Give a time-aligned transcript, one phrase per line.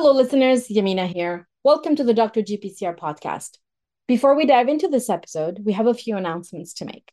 [0.00, 0.68] Hello, listeners.
[0.68, 1.48] Yamina here.
[1.64, 2.40] Welcome to the Dr.
[2.40, 3.58] GPCR podcast.
[4.06, 7.10] Before we dive into this episode, we have a few announcements to make.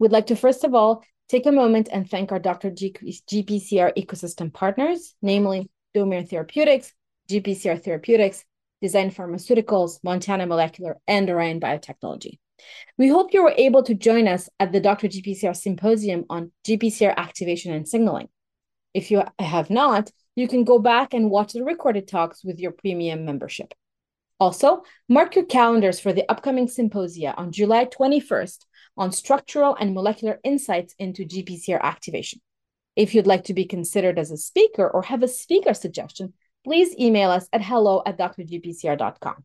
[0.00, 2.72] We'd like to first of all take a moment and thank our Dr.
[2.72, 6.92] GPCR ecosystem partners, namely Domain Therapeutics,
[7.30, 8.44] GPCR Therapeutics,
[8.82, 12.40] Design Pharmaceuticals, Montana Molecular, and Orion Biotechnology.
[12.98, 15.06] We hope you were able to join us at the Dr.
[15.06, 18.28] GPCR Symposium on GPCR activation and signaling.
[18.92, 22.72] If you have not, you can go back and watch the recorded talks with your
[22.72, 23.74] premium membership.
[24.40, 28.64] Also, mark your calendars for the upcoming symposia on July 21st
[28.96, 32.40] on structural and molecular insights into GPCR activation.
[32.96, 36.32] If you'd like to be considered as a speaker or have a speaker suggestion,
[36.64, 39.44] please email us at hello at drgpcr.com.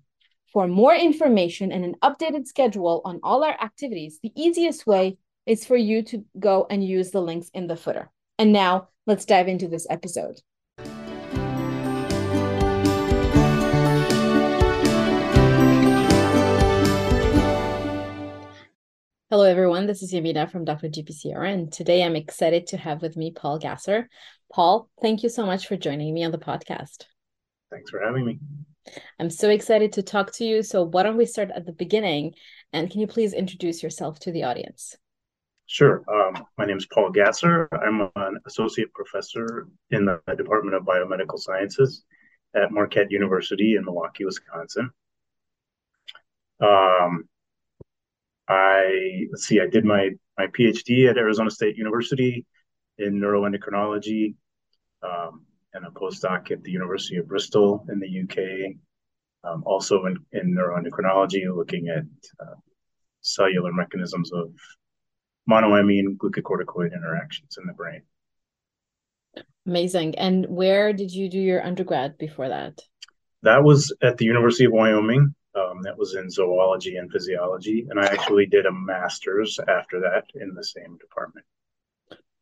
[0.54, 5.66] For more information and an updated schedule on all our activities, the easiest way is
[5.66, 8.10] for you to go and use the links in the footer.
[8.40, 10.42] And now let's dive into this episode.
[19.32, 19.86] Hello, everyone.
[19.86, 20.88] This is Yamina from Dr.
[20.88, 24.10] GPCR, and today I'm excited to have with me Paul Gasser.
[24.52, 27.06] Paul, thank you so much for joining me on the podcast.
[27.70, 28.40] Thanks for having me.
[29.20, 30.64] I'm so excited to talk to you.
[30.64, 32.34] So, why don't we start at the beginning?
[32.74, 34.96] And can you please introduce yourself to the audience?
[35.68, 36.04] Sure.
[36.12, 37.70] Um, my name is Paul Gasser.
[37.72, 42.04] I'm an associate professor in the Department of Biomedical Sciences
[42.56, 44.90] at Marquette University in Milwaukee, Wisconsin.
[46.60, 47.30] Um,
[48.50, 52.46] I let's see, I did my my PhD at Arizona State University
[52.98, 54.34] in neuroendocrinology,
[55.04, 58.76] um, and a postdoc at the University of Bristol in the UK,
[59.44, 62.04] um, also in, in neuroendocrinology, looking at
[62.40, 62.56] uh,
[63.22, 64.52] cellular mechanisms of
[65.50, 68.02] monoamine glucocorticoid interactions in the brain.
[69.66, 70.18] Amazing.
[70.18, 72.82] And where did you do your undergrad before that?
[73.44, 78.00] That was at the University of Wyoming um, that was in zoology and physiology, and
[78.00, 81.46] I actually did a master's after that in the same department.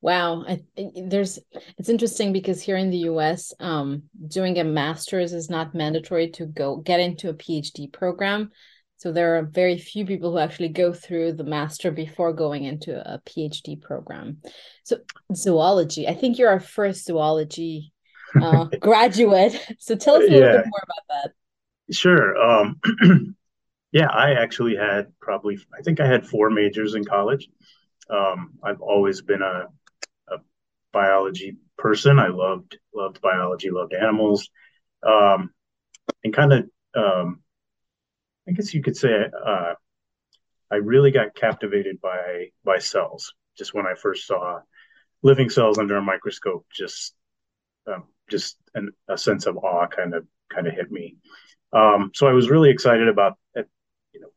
[0.02, 0.62] Wow, I,
[1.08, 1.40] there's
[1.78, 6.46] it's interesting because here in the U.S., um, doing a master's is not mandatory to
[6.46, 8.52] go get into a PhD program.
[8.98, 13.00] So there are very few people who actually go through the master before going into
[13.00, 14.38] a PhD program.
[14.84, 14.98] So
[15.34, 17.94] zoology, I think you're our first zoology
[18.42, 19.54] uh, graduate.
[19.80, 20.58] So tell us a little yeah.
[20.58, 21.34] bit more about that.
[21.92, 22.38] Sure.
[22.38, 22.80] Um,
[23.92, 27.48] yeah, I actually had probably, I think I had four majors in college.
[28.10, 29.66] Um, I've always been a,
[30.30, 30.38] a,
[30.94, 32.20] biology person.
[32.20, 34.50] I loved loved biology, loved animals,
[35.04, 35.52] um,
[36.24, 37.42] and kind of, um,
[38.48, 39.74] I guess you could say, uh,
[40.72, 43.34] I really got captivated by by cells.
[43.58, 44.60] Just when I first saw
[45.22, 47.14] living cells under a microscope, just
[47.88, 51.18] um, just an, a sense of awe kind of kind of hit me.
[51.74, 54.30] Um, so I was really excited about you know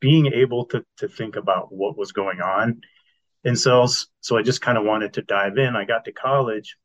[0.00, 2.80] being able to to think about what was going on
[3.44, 4.08] in cells.
[4.20, 5.76] So I just kind of wanted to dive in.
[5.76, 6.76] I got to college,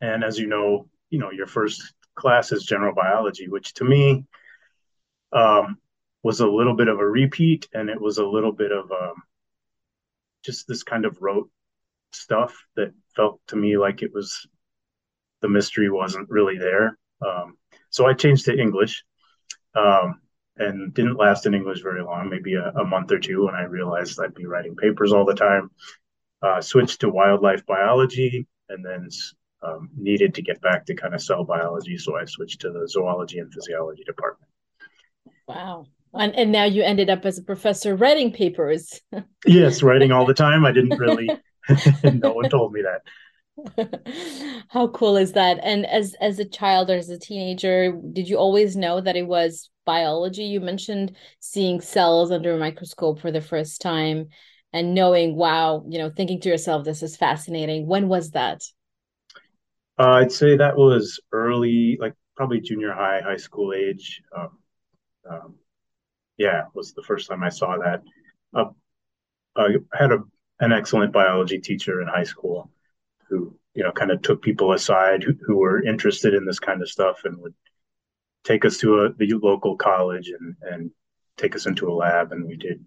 [0.00, 4.24] and as you know, you know your first class is general biology, which to me
[5.32, 5.78] um,
[6.22, 9.22] was a little bit of a repeat, and it was a little bit of um,
[10.44, 11.50] just this kind of rote
[12.12, 14.46] stuff that felt to me like it was
[15.40, 16.98] the mystery wasn't really there.
[17.26, 17.56] Um,
[17.92, 19.04] so I changed to English
[19.74, 20.20] um,
[20.56, 23.64] and didn't last in English very long, maybe a, a, month or two when I
[23.64, 25.70] realized I'd be writing papers all the time.
[26.42, 29.08] Uh, switched to wildlife biology and then
[29.62, 31.96] um, needed to get back to kind of cell biology.
[31.96, 34.50] So I switched to the zoology and physiology department.
[35.46, 35.86] Wow.
[36.14, 39.00] And, and now you ended up as a professor writing papers.
[39.46, 40.64] yes, writing all the time.
[40.64, 41.28] I didn't really,
[42.04, 43.02] no one told me that.
[44.68, 45.58] How cool is that?
[45.62, 49.26] And as as a child or as a teenager, did you always know that it
[49.26, 50.44] was biology?
[50.44, 54.28] You mentioned seeing cells under a microscope for the first time
[54.72, 57.86] and knowing, wow, you know, thinking to yourself, this is fascinating.
[57.86, 58.62] When was that?
[59.98, 64.22] Uh, I'd say that was early, like probably junior high, high school age.
[64.34, 64.58] Um,
[65.28, 65.54] um,
[66.38, 68.02] yeah, was the first time I saw that.
[68.54, 68.70] Uh,
[69.54, 70.20] I had a,
[70.60, 72.70] an excellent biology teacher in high school
[73.32, 76.82] who you know kind of took people aside who, who were interested in this kind
[76.82, 77.54] of stuff and would
[78.44, 80.90] take us to a the local college and and
[81.38, 82.84] take us into a lab and we did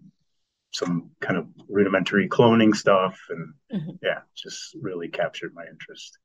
[0.72, 3.96] some kind of rudimentary cloning stuff and mm-hmm.
[4.02, 6.18] yeah just really captured my interest.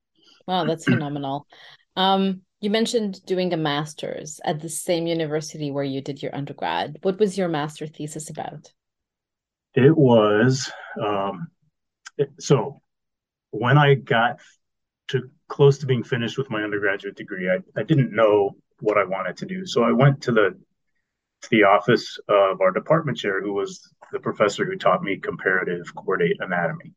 [0.48, 1.48] Wow that's phenomenal.
[1.96, 7.00] Um you mentioned doing a master's at the same university where you did your undergrad.
[7.02, 8.72] What was your master thesis about?
[9.74, 10.72] It was
[11.02, 11.48] um
[12.18, 12.81] it, so
[13.52, 14.40] when I got
[15.10, 19.04] to close to being finished with my undergraduate degree, I, I didn't know what I
[19.04, 19.66] wanted to do.
[19.66, 20.58] So I went to the
[21.42, 25.92] to the office of our department chair, who was the professor who taught me comparative
[25.96, 26.94] chordate anatomy.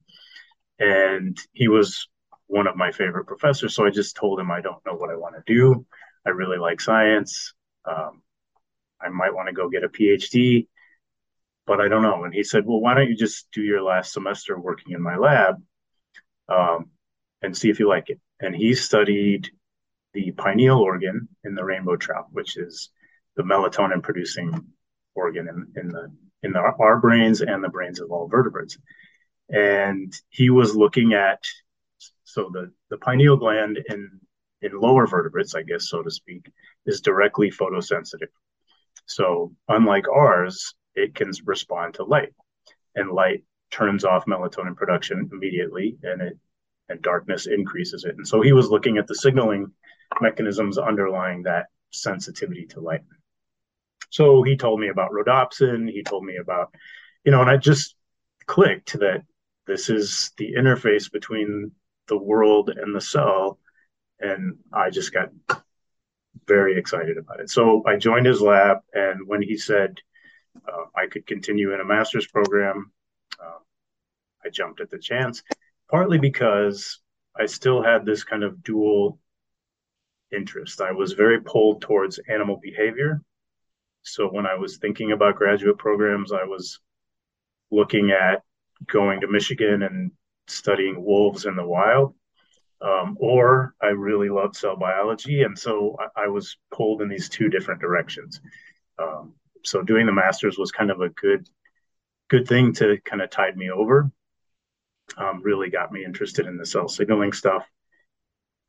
[0.79, 2.09] And he was
[2.47, 3.75] one of my favorite professors.
[3.75, 5.87] So I just told him I don't know what I want to do.
[6.27, 7.55] I really like science.
[7.87, 8.23] Um,
[9.01, 10.67] I might want to go get a PhD,
[11.67, 12.25] but I don't know.
[12.25, 15.17] And he said, Well, why don't you just do your last semester working in my
[15.17, 15.57] lab
[16.49, 16.91] um,
[17.43, 18.21] and see if you like it?
[18.41, 19.51] And he studied
[20.13, 22.91] the pineal organ in the rainbow trout, which is
[23.37, 24.67] the melatonin producing
[25.15, 26.13] organ in, in the
[26.43, 28.77] in the, our brains and the brains of all vertebrates.
[29.49, 31.43] And he was looking at
[32.25, 34.21] so the the pineal gland in
[34.63, 36.51] in lower vertebrates, I guess so to speak,
[36.87, 38.33] is directly photosensitive.
[39.07, 42.33] So unlike ours, it can respond to light,
[42.95, 43.45] and light
[43.75, 46.39] turns off melatonin production immediately, and it
[46.89, 48.15] and darkness increases it.
[48.17, 49.73] And so he was looking at the signaling
[50.21, 53.01] mechanisms underlying that sensitivity to light.
[54.11, 55.91] So he told me about rhodopsin.
[55.91, 56.75] He told me about,
[57.25, 57.97] you know, and I just
[58.47, 59.23] clicked that
[59.67, 61.73] this is the interface between
[62.07, 63.59] the world and the cell.
[64.21, 65.31] And I just got
[66.47, 67.49] very excited about it.
[67.49, 68.79] So I joined his lab.
[68.93, 69.99] And when he said
[70.69, 72.93] uh, I could continue in a master's program,
[73.43, 73.59] uh,
[74.45, 75.43] I jumped at the chance,
[75.91, 77.01] partly because
[77.39, 79.19] I still had this kind of dual
[80.33, 80.81] interest.
[80.81, 83.23] I was very pulled towards animal behavior.
[84.03, 86.81] So when I was thinking about graduate programs, I was
[87.71, 88.43] looking at
[88.87, 90.11] going to Michigan and
[90.47, 92.15] studying wolves in the wild.
[92.83, 95.43] Um, or I really loved cell biology.
[95.43, 98.43] And so I, I, was pulled in these two different directions.
[98.99, 99.33] Um,
[99.65, 101.49] so doing the master's was kind of a good,
[102.29, 104.11] good thing to kind of tide me over.
[105.17, 107.67] Um, really got me interested in the cell signaling stuff.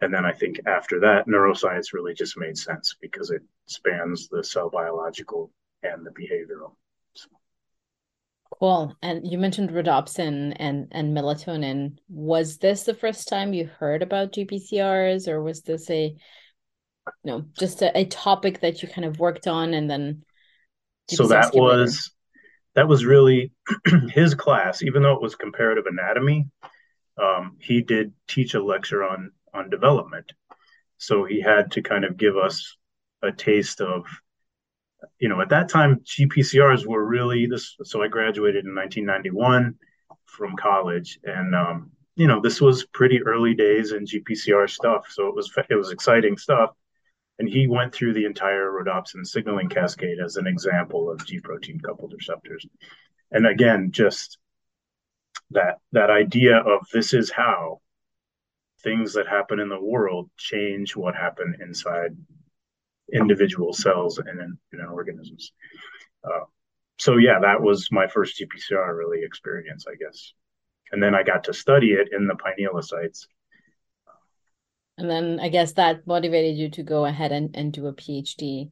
[0.01, 4.43] And then I think after that, neuroscience really just made sense because it spans the
[4.43, 5.51] cell biological
[5.83, 6.75] and the behavioral.
[7.13, 7.29] So.
[8.59, 8.95] Cool.
[9.01, 11.97] And you mentioned rhodopsin and, and melatonin.
[12.09, 16.17] Was this the first time you heard about GPCRs, or was this a, you
[17.23, 20.23] know, just a, a topic that you kind of worked on and then?
[21.07, 22.11] So that was
[22.75, 23.51] that was really
[24.09, 24.83] his class.
[24.83, 26.47] Even though it was comparative anatomy,
[27.21, 30.31] um, he did teach a lecture on on development.
[30.97, 32.77] So he had to kind of give us
[33.21, 34.05] a taste of,
[35.19, 37.75] you know, at that time, GPCRs were really this.
[37.83, 39.75] So I graduated in 1991
[40.25, 45.07] from college, and um, you know, this was pretty early days in GPCR stuff.
[45.09, 46.71] So it was it was exciting stuff.
[47.37, 51.79] And he went through the entire rhodopsin signaling cascade as an example of G protein
[51.79, 52.65] coupled receptors.
[53.31, 54.37] And again, just
[55.51, 57.81] that that idea of this is how
[58.83, 62.15] things that happen in the world change what happened inside
[63.11, 65.51] individual cells and in, in organisms.
[66.23, 66.45] Uh,
[66.97, 70.33] so yeah, that was my first GPCR really experience, I guess.
[70.91, 73.27] And then I got to study it in the pinealocytes.
[74.97, 78.71] And then I guess that motivated you to go ahead and, and do a PhD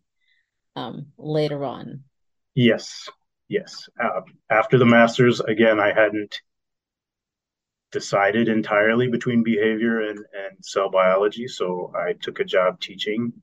[0.75, 2.03] um, later on.
[2.55, 3.09] Yes,
[3.49, 3.89] yes.
[4.01, 6.41] Uh, after the master's, again, I hadn't
[7.91, 11.47] decided entirely between behavior and, and cell biology.
[11.47, 13.33] So I took a job teaching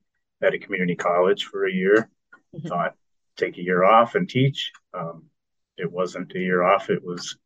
[0.43, 2.11] at a community college for a year.
[2.55, 2.69] Mm-hmm.
[2.69, 2.97] Thought
[3.37, 4.73] take a year off and teach.
[4.93, 5.25] Um,
[5.77, 6.91] it wasn't a year off.
[6.91, 7.37] It was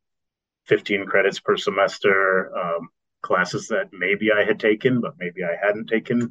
[0.66, 2.88] 15 credits per semester, um,
[3.28, 6.30] classes that maybe I had taken, but maybe I hadn't taken.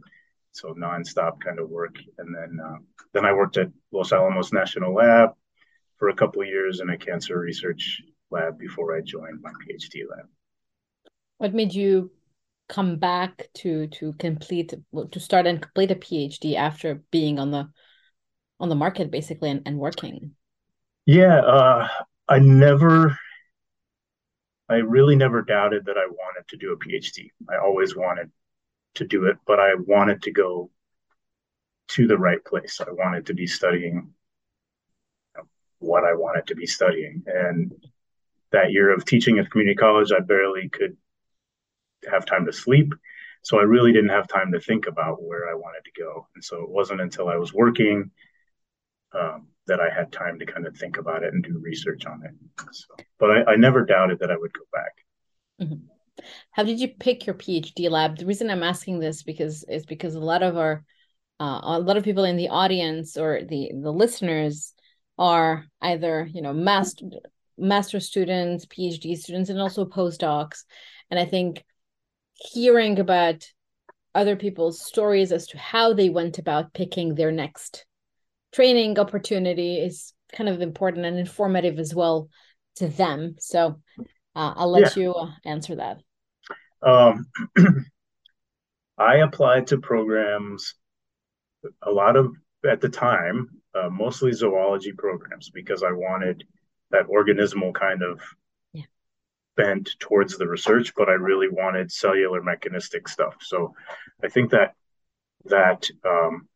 [0.52, 1.96] So nonstop kind of work.
[2.20, 2.80] And then uh,
[3.14, 5.30] then I worked at Los Alamos National Lab
[5.98, 10.04] for a couple of years in a cancer research lab before I joined my PhD
[10.10, 10.28] lab.
[11.40, 12.12] What made you
[12.70, 14.74] come back to to complete
[15.12, 17.70] to start and complete a PhD after being on the
[18.60, 20.36] on the market basically and, and working?
[21.06, 21.88] Yeah, uh,
[22.30, 23.18] I never,
[24.74, 27.30] I really never doubted that I wanted to do a PhD.
[27.50, 28.32] I always wanted
[28.96, 30.70] to do it, but I wanted to go
[31.90, 32.82] to the right place.
[32.82, 34.14] I wanted to be studying
[35.80, 37.24] what I wanted to be studying.
[37.28, 37.74] And
[38.52, 40.98] that year of teaching at community college, I barely could
[42.10, 42.94] have time to sleep.
[43.44, 46.28] So I really didn't have time to think about where I wanted to go.
[46.36, 48.12] And so it wasn't until I was working
[49.14, 52.24] um, that I had time to kind of think about it and do research on
[52.24, 52.32] it.
[52.72, 54.94] So, but I, I, never doubted that I would go back.
[55.62, 56.24] Mm-hmm.
[56.52, 58.18] How did you pick your PhD lab?
[58.18, 60.84] The reason I'm asking this because is because a lot of our
[61.40, 64.74] uh, a lot of people in the audience or the the listeners
[65.18, 67.06] are either you know master
[67.58, 70.64] master students, PhD students, and also postdocs.
[71.10, 71.64] And I think
[72.34, 73.46] hearing about
[74.16, 77.86] other people's stories as to how they went about picking their next
[78.54, 82.30] training opportunity is kind of important and informative as well
[82.76, 83.36] to them.
[83.40, 83.82] So
[84.36, 85.04] uh, I'll let yeah.
[85.04, 85.98] you uh, answer that.
[86.82, 87.28] Um,
[88.98, 90.76] I applied to programs,
[91.82, 92.34] a lot of
[92.70, 96.44] at the time, uh, mostly zoology programs, because I wanted
[96.92, 98.22] that organismal kind of
[98.72, 98.84] yeah.
[99.56, 103.36] bent towards the research, but I really wanted cellular mechanistic stuff.
[103.42, 103.74] So
[104.24, 104.76] I think that
[105.46, 106.48] that um,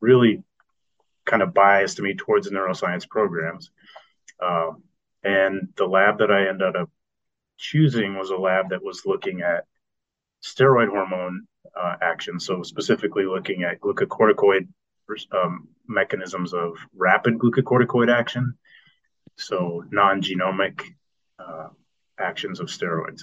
[0.00, 0.42] really
[1.28, 3.70] kind of biased me towards the neuroscience programs.
[4.42, 4.70] Uh,
[5.22, 6.90] and the lab that I ended up
[7.58, 9.64] choosing was a lab that was looking at
[10.42, 12.40] steroid hormone uh, action.
[12.40, 14.68] So specifically looking at glucocorticoid
[15.32, 18.54] um, mechanisms of rapid glucocorticoid action.
[19.36, 20.82] So non-genomic
[21.38, 21.68] uh,
[22.18, 23.22] actions of steroids.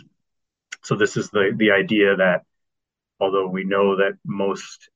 [0.83, 2.43] So this is the the idea that
[3.19, 4.89] although we know that most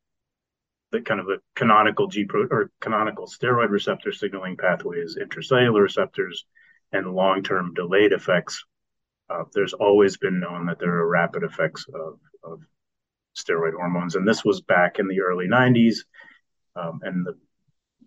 [0.91, 6.45] the kind of the canonical G pro, or canonical steroid receptor signaling pathways, intracellular receptors,
[6.91, 8.63] and long-term delayed effects
[9.29, 12.61] uh, there's always been known that there are rapid effects of, of
[13.37, 14.15] steroid hormones.
[14.15, 15.97] And this was back in the early 90s.
[16.75, 17.37] Um, and the,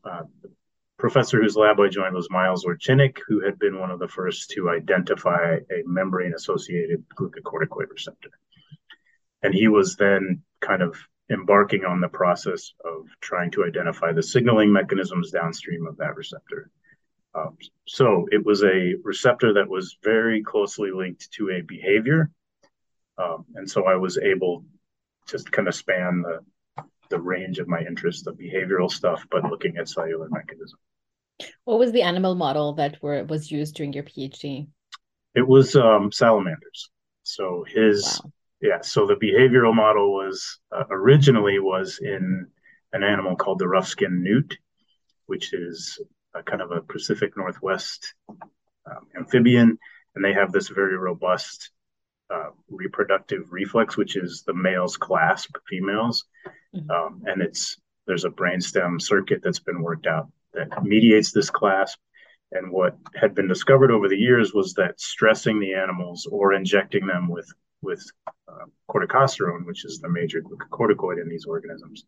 [0.08, 0.50] uh, the,
[0.98, 4.50] professor whose lab I joined was Miles Orchinik, who had been one of the first
[4.50, 8.30] to identify a membrane associated glucocorticoid receptor.
[9.42, 10.96] And he was then kind of
[11.30, 16.70] embarking on the process of trying to identify the signaling mechanisms downstream of that receptor.
[17.34, 22.30] Um, so it was a receptor that was very closely linked to a behavior.
[23.16, 24.64] Um, and so I was able
[25.28, 29.76] to kind of span the, the range of my interest of behavioral stuff, but looking
[29.78, 30.78] at cellular mechanism.
[31.64, 34.68] What was the animal model that were, was used during your PhD?
[35.34, 36.90] It was um, salamanders.
[37.22, 38.32] So his, wow.
[38.62, 42.46] Yeah, so the behavioral model was uh, originally was in
[42.92, 44.56] an animal called the rough-skinned newt,
[45.26, 46.00] which is
[46.34, 49.76] a kind of a Pacific Northwest um, amphibian,
[50.14, 51.70] and they have this very robust
[52.32, 56.24] uh, reproductive reflex, which is the males clasp females,
[56.74, 56.88] mm-hmm.
[56.90, 57.76] um, and it's
[58.06, 61.98] there's a brainstem circuit that's been worked out that mediates this clasp.
[62.52, 67.06] And what had been discovered over the years was that stressing the animals or injecting
[67.06, 67.50] them with
[67.82, 68.02] with
[68.48, 72.04] uh, corticosterone, which is the major glucocorticoid in these organisms,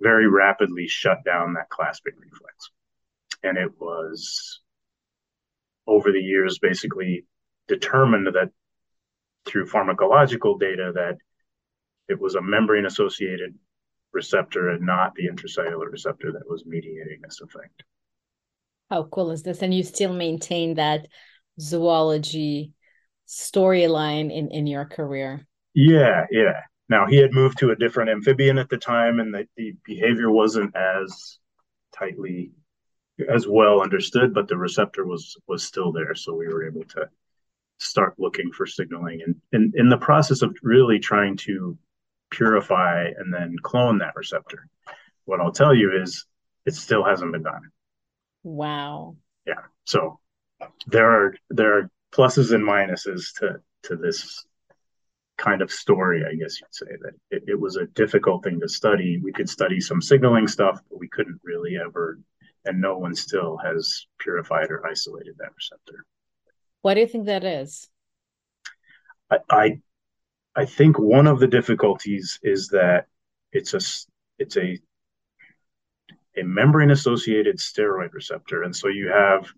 [0.00, 2.70] very rapidly shut down that clasping reflex
[3.46, 4.60] and it was
[5.86, 7.24] over the years basically
[7.68, 8.50] determined that
[9.44, 11.16] through pharmacological data that
[12.08, 13.54] it was a membrane associated
[14.12, 17.84] receptor and not the intracellular receptor that was mediating this effect.
[18.90, 19.62] How cool is this?
[19.62, 21.06] And you still maintain that
[21.60, 22.72] zoology
[23.26, 25.46] storyline in, in your career.
[25.74, 26.60] Yeah, yeah.
[26.88, 30.30] Now he had moved to a different amphibian at the time and the, the behavior
[30.30, 31.38] wasn't as
[31.96, 32.52] tightly
[33.28, 37.08] as well understood, but the receptor was was still there, so we were able to
[37.78, 39.20] start looking for signaling.
[39.24, 41.78] And, and in the process of really trying to
[42.30, 44.68] purify and then clone that receptor,
[45.24, 46.26] what I'll tell you is
[46.64, 47.70] it still hasn't been done.
[48.42, 49.16] Wow.
[49.46, 49.62] Yeah.
[49.84, 50.20] So
[50.86, 54.44] there are there are pluses and minuses to to this
[55.38, 58.68] kind of story, I guess you'd say that it, it was a difficult thing to
[58.68, 59.20] study.
[59.22, 62.18] We could study some signaling stuff, but we couldn't really ever
[62.66, 66.04] and no one still has purified or isolated that receptor.
[66.82, 67.88] Why do you think that is?
[69.30, 69.78] I, I,
[70.54, 73.06] I think one of the difficulties is that
[73.52, 73.80] it's a
[74.38, 74.78] it's a
[76.38, 79.48] a membrane associated steroid receptor, and so you have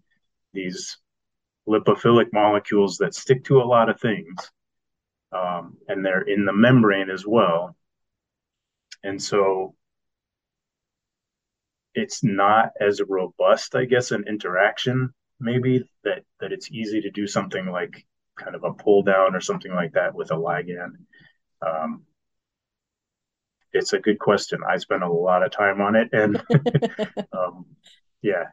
[0.53, 0.99] these
[1.69, 4.51] lipophilic molecules that stick to a lot of things,
[5.33, 7.77] um, and they're in the membrane as well.
[9.05, 9.75] And so
[11.95, 17.27] it's not as robust, I guess, an interaction maybe that that it's easy to do
[17.27, 18.07] something like
[18.37, 20.97] kind of a pull down or something like that with a ligand.
[21.65, 22.05] Um,
[23.73, 24.61] it's a good question.
[24.69, 26.43] I spent a lot of time on it, and
[27.33, 27.67] um,
[28.23, 28.45] yeah.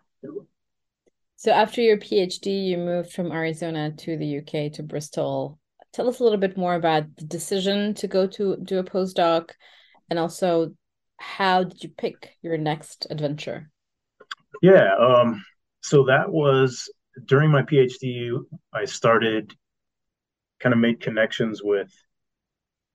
[1.46, 5.60] So after your PhD, you moved from Arizona to the UK to Bristol.
[5.94, 9.52] Tell us a little bit more about the decision to go to do a postdoc,
[10.10, 10.74] and also
[11.18, 13.70] how did you pick your next adventure?
[14.64, 15.46] Yeah, um,
[15.82, 16.92] so that was
[17.28, 18.32] during my PhD.
[18.74, 19.54] I started
[20.60, 21.92] kind of made connections with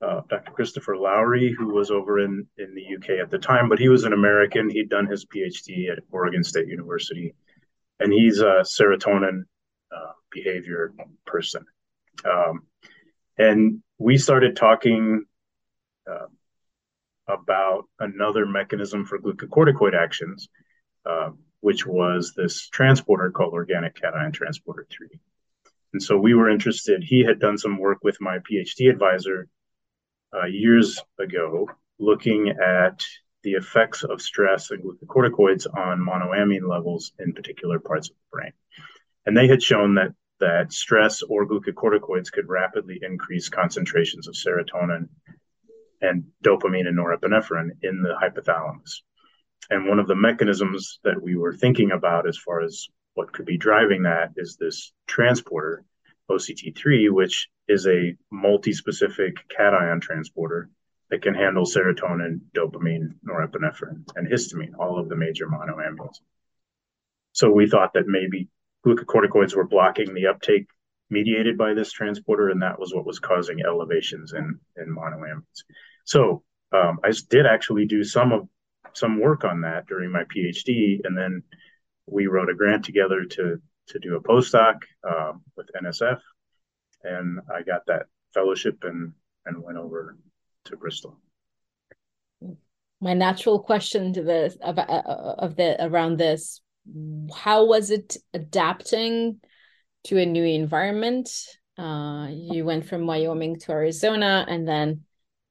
[0.02, 0.50] uh, Dr.
[0.50, 4.02] Christopher Lowry, who was over in in the UK at the time, but he was
[4.02, 4.69] an American.
[4.69, 7.33] He'd done his PhD at Oregon State University,
[8.00, 9.45] and he's a serotonin
[9.95, 10.92] uh, behavior
[11.26, 11.64] person.
[12.25, 12.62] Um,
[13.38, 15.25] and we started talking
[16.11, 16.26] uh,
[17.28, 20.49] about another mechanism for glucocorticoid actions,
[21.07, 21.30] uh,
[21.61, 25.09] which was this transporter called organic cation transporter 3.
[25.92, 27.02] And so we were interested.
[27.02, 29.49] He had done some work with my PhD advisor
[30.35, 33.04] uh, years ago, looking at
[33.42, 38.52] the effects of stress and glucocorticoids on monoamine levels in particular parts of the brain.
[39.26, 45.09] And they had shown that that stress or glucocorticoids could rapidly increase concentrations of serotonin
[46.00, 49.02] and dopamine and norepinephrine in the hypothalamus.
[49.68, 53.47] And one of the mechanisms that we were thinking about as far as what could
[53.47, 55.85] be driving that is this transporter,
[56.30, 60.70] OCT3, which is a multi specific cation transporter
[61.11, 66.21] that can handle serotonin, dopamine, norepinephrine, and histamine, all of the major monoamines.
[67.33, 68.49] So we thought that maybe
[68.87, 70.67] glucocorticoids were blocking the uptake
[71.11, 75.64] mediated by this transporter, and that was what was causing elevations in, in monoamines.
[76.05, 78.49] So um, I did actually do some of
[78.93, 81.43] some work on that during my PhD, and then
[82.07, 86.21] we wrote a grant together to to do a postdoc um, with NSF,
[87.02, 89.12] and I got that fellowship and
[89.47, 90.17] and went over
[90.67, 91.19] to Bristol.
[93.00, 96.61] My natural question to this of, of the around this,
[97.35, 99.40] how was it adapting
[100.05, 101.31] to a new environment?
[101.79, 105.02] Uh, you went from Wyoming to Arizona, and then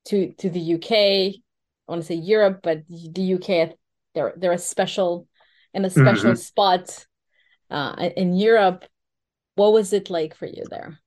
[0.06, 0.92] to to the UK.
[0.92, 3.76] I want to say Europe, but the UK
[4.14, 5.28] they're they're a special
[5.74, 6.36] in a special mm-hmm.
[6.36, 7.06] spot
[7.70, 8.86] uh, in Europe.
[9.56, 11.00] What was it like for you there?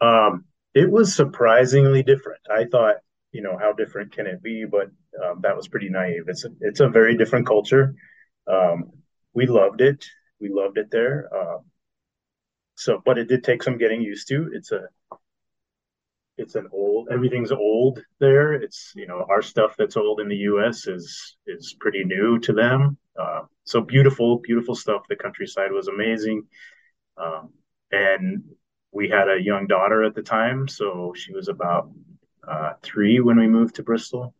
[0.00, 0.44] Um,
[0.74, 2.40] it was surprisingly different.
[2.50, 2.96] I thought,
[3.32, 4.64] you know, how different can it be?
[4.64, 4.90] But
[5.24, 6.24] um, that was pretty naive.
[6.28, 7.94] It's a, it's a very different culture.
[8.46, 8.90] Um,
[9.32, 10.04] we loved it.
[10.40, 11.28] We loved it there.
[11.34, 11.58] Uh,
[12.76, 14.50] so, but it did take some getting used to.
[14.52, 14.88] It's a
[16.36, 20.36] it's an old everything's old there it's you know our stuff that's old in the
[20.36, 25.88] us is is pretty new to them uh, so beautiful beautiful stuff the countryside was
[25.88, 26.44] amazing
[27.16, 27.50] um,
[27.92, 28.42] and
[28.94, 31.90] we had a young daughter at the time so she was about
[32.48, 34.34] uh, three when we moved to bristol.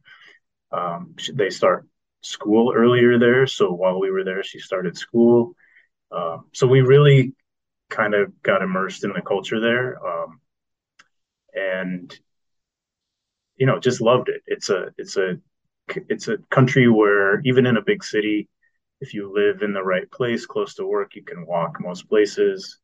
[0.72, 1.86] Um, she, they start
[2.22, 5.54] school earlier there so while we were there she started school.
[6.10, 7.34] Uh, so we really
[7.90, 10.40] kind of got immersed in the culture there um,
[11.54, 12.18] and
[13.56, 14.42] you know just loved it.
[14.46, 15.38] It's a it's a
[16.08, 18.48] it's a country where even in a big city
[19.00, 22.78] if you live in the right place close to work you can walk most places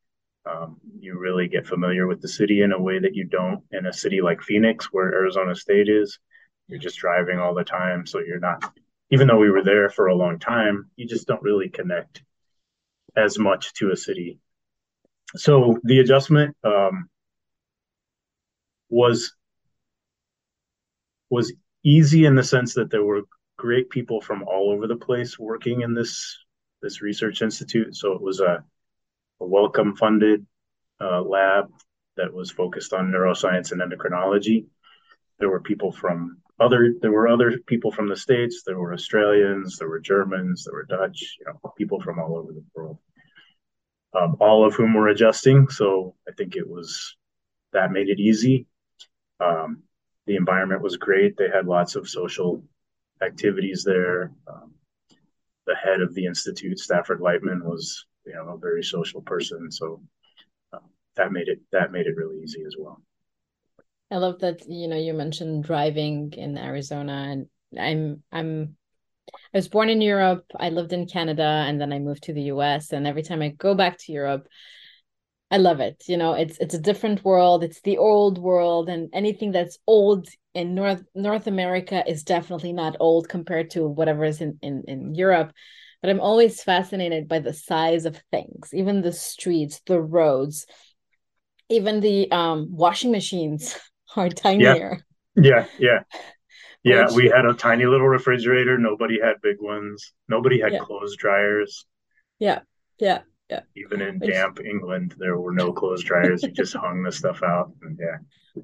[0.46, 3.86] um, you really get familiar with the city in a way that you don't in
[3.86, 6.18] a city like phoenix where arizona state is
[6.68, 8.72] you're just driving all the time so you're not
[9.10, 12.22] even though we were there for a long time you just don't really connect
[13.16, 14.38] as much to a city
[15.36, 17.08] so the adjustment um,
[18.88, 19.34] was
[21.28, 21.52] was
[21.84, 23.22] easy in the sense that there were
[23.56, 26.36] great people from all over the place working in this
[26.82, 27.94] this research institute.
[27.94, 28.64] So it was a,
[29.40, 30.46] a funded
[31.00, 31.66] uh, lab
[32.16, 34.66] that was focused on neuroscience and endocrinology.
[35.38, 38.62] There were people from other there were other people from the states.
[38.64, 39.78] There were Australians.
[39.78, 40.64] There were Germans.
[40.64, 41.36] There were Dutch.
[41.38, 42.98] You know, people from all over the world.
[44.12, 45.68] Um, all of whom were adjusting.
[45.68, 47.16] So I think it was
[47.72, 48.66] that made it easy.
[49.38, 49.84] Um,
[50.26, 51.36] the environment was great.
[51.36, 52.62] They had lots of social
[53.22, 54.32] activities there.
[54.46, 54.74] Um,
[55.66, 60.00] the head of the institute, Stafford Lightman, was you know a very social person, so
[60.72, 60.78] uh,
[61.16, 63.02] that made it that made it really easy as well.
[64.10, 67.46] I love that you know you mentioned driving in Arizona, and
[67.78, 68.76] I'm I'm
[69.52, 70.44] I was born in Europe.
[70.58, 72.92] I lived in Canada, and then I moved to the U.S.
[72.92, 74.48] And every time I go back to Europe,
[75.50, 76.04] I love it.
[76.06, 77.64] You know, it's it's a different world.
[77.64, 82.96] It's the old world, and anything that's old in North North America is definitely not
[83.00, 85.52] old compared to whatever is in in, in Europe.
[86.02, 90.66] But I'm always fascinated by the size of things, even the streets, the roads,
[91.68, 93.78] even the um, washing machines
[94.16, 95.04] are tinier.
[95.36, 96.00] Yeah, yeah, yeah.
[96.82, 98.78] yeah Which, we had a tiny little refrigerator.
[98.78, 100.12] Nobody had big ones.
[100.28, 100.78] Nobody had yeah.
[100.78, 101.86] clothes dryers.
[102.38, 102.60] Yeah,
[102.98, 103.60] yeah yeah.
[103.76, 106.42] Even in Which, damp England, there were no clothes dryers.
[106.42, 107.72] you just hung the stuff out.
[107.82, 108.62] And yeah.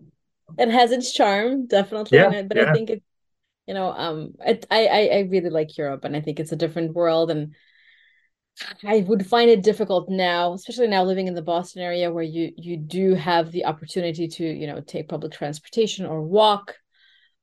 [0.58, 2.18] It has its charm, definitely.
[2.18, 2.70] Yeah, but yeah.
[2.70, 3.02] I think it,
[3.66, 6.56] you know, um, it, I, I, I really like Europe, and I think it's a
[6.56, 7.54] different world, and
[8.82, 12.52] I would find it difficult now, especially now living in the Boston area, where you
[12.56, 16.74] you do have the opportunity to, you know, take public transportation or walk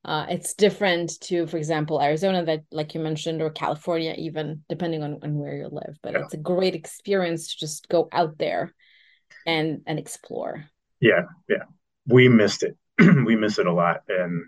[0.06, 5.02] uh, it's different to, for example, Arizona, that like you mentioned, or California, even depending
[5.02, 5.98] on, on where you live.
[6.02, 6.20] But yeah.
[6.20, 8.74] it's a great experience to just go out there
[9.48, 10.66] and and explore.
[11.00, 11.64] Yeah, yeah,
[12.06, 12.78] we missed it.
[13.00, 14.02] we miss it a lot.
[14.10, 14.48] And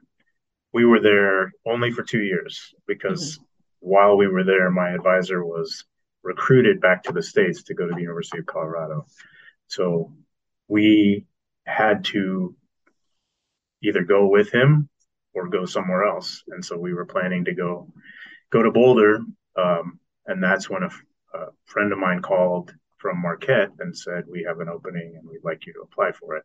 [0.76, 3.44] we were there only for two years because mm-hmm.
[3.80, 5.86] while we were there, my advisor was
[6.22, 9.06] recruited back to the States to go to the University of Colorado.
[9.68, 10.12] So
[10.68, 11.28] we
[11.66, 12.58] had to
[13.82, 14.90] either go with him
[15.34, 16.44] or go somewhere else.
[16.50, 17.88] And so we were planning to go
[18.50, 19.20] go to Boulder.
[19.56, 20.90] Um, and that's when a,
[21.38, 25.46] a friend of mine called from Marquette and said, We have an opening and we'd
[25.46, 26.44] like you to apply for it.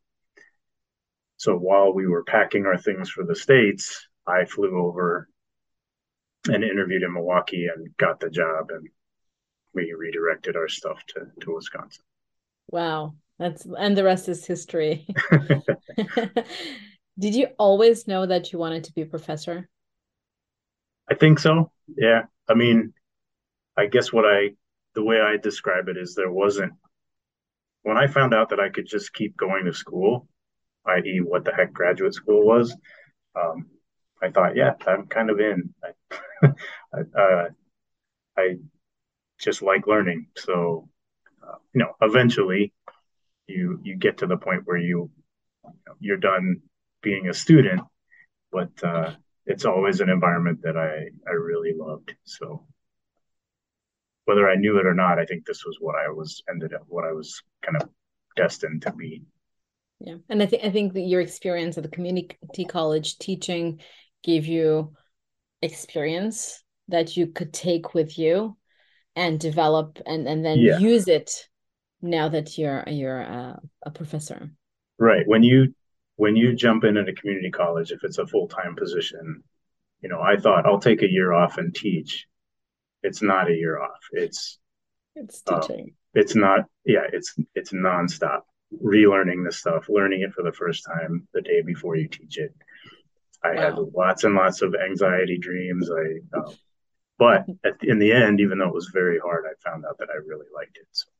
[1.36, 5.28] So while we were packing our things for the States, I flew over
[6.46, 8.88] and interviewed in Milwaukee and got the job and
[9.74, 12.04] we redirected our stuff to, to Wisconsin.
[12.70, 13.14] Wow.
[13.38, 15.06] That's and the rest is history.
[17.18, 19.68] Did you always know that you wanted to be a professor?
[21.10, 21.70] I think so.
[21.96, 22.22] Yeah.
[22.48, 22.92] I mean,
[23.76, 24.50] I guess what I
[24.94, 26.72] the way I describe it is there wasn't
[27.82, 30.28] when I found out that I could just keep going to school,
[30.86, 32.76] i.e., what the heck graduate school was.
[33.34, 33.66] Um,
[34.22, 35.74] I thought, yeah, I'm kind of in.
[35.82, 36.48] I,
[37.18, 37.48] uh,
[38.36, 38.56] I
[39.38, 40.88] just like learning, so
[41.42, 42.72] uh, you know, eventually,
[43.46, 45.10] you you get to the point where you,
[45.98, 46.60] you're done
[47.02, 47.80] being a student,
[48.52, 49.14] but uh,
[49.46, 52.14] it's always an environment that I I really loved.
[52.24, 52.66] So
[54.26, 56.82] whether I knew it or not, I think this was what I was ended up
[56.86, 57.88] what I was kind of
[58.36, 59.22] destined to be.
[59.98, 63.80] Yeah, and I think I think that your experience at the community college teaching
[64.22, 64.92] gave you
[65.62, 68.56] experience that you could take with you
[69.16, 70.78] and develop and and then yeah.
[70.78, 71.48] use it
[72.02, 74.50] now that you're you're a, a professor.
[74.98, 75.26] Right.
[75.26, 75.74] When you
[76.16, 79.42] when you jump in at a community college, if it's a full time position,
[80.00, 82.26] you know, I thought I'll take a year off and teach
[83.02, 84.00] it's not a year off.
[84.12, 84.58] It's
[85.14, 85.84] it's um, teaching.
[85.84, 86.60] Um, it's not.
[86.84, 88.42] Yeah, it's it's nonstop
[88.82, 92.54] relearning this stuff, learning it for the first time the day before you teach it.
[93.42, 93.60] I wow.
[93.62, 95.90] had lots and lots of anxiety dreams.
[95.90, 96.54] I, um,
[97.18, 100.08] but at, in the end, even though it was very hard, I found out that
[100.10, 100.86] I really liked it.
[100.92, 101.10] So.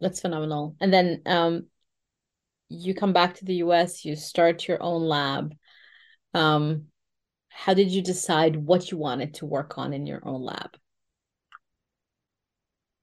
[0.00, 0.76] That's phenomenal.
[0.80, 1.66] And then um,
[2.68, 4.04] you come back to the U.S.
[4.04, 5.54] You start your own lab.
[6.34, 6.86] Um,
[7.48, 10.76] how did you decide what you wanted to work on in your own lab?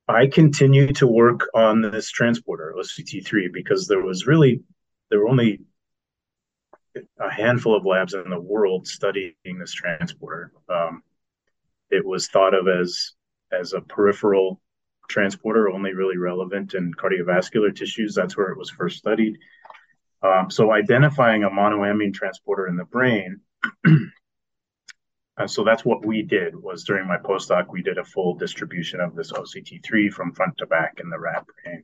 [0.07, 4.62] I continued to work on this transporter, OCT3, because there was really,
[5.09, 5.62] there were only
[7.19, 10.51] a handful of labs in the world studying this transporter.
[10.69, 11.03] Um,
[11.89, 13.13] it was thought of as
[13.51, 14.60] as a peripheral
[15.10, 18.15] transporter, only really relevant in cardiovascular tissues.
[18.15, 19.38] That's where it was first studied.
[20.23, 23.41] Um, so identifying a monoamine transporter in the brain
[25.38, 28.99] And so that's what we did was during my postdoc, we did a full distribution
[28.99, 31.84] of this OCT3 from front to back in the rat brain,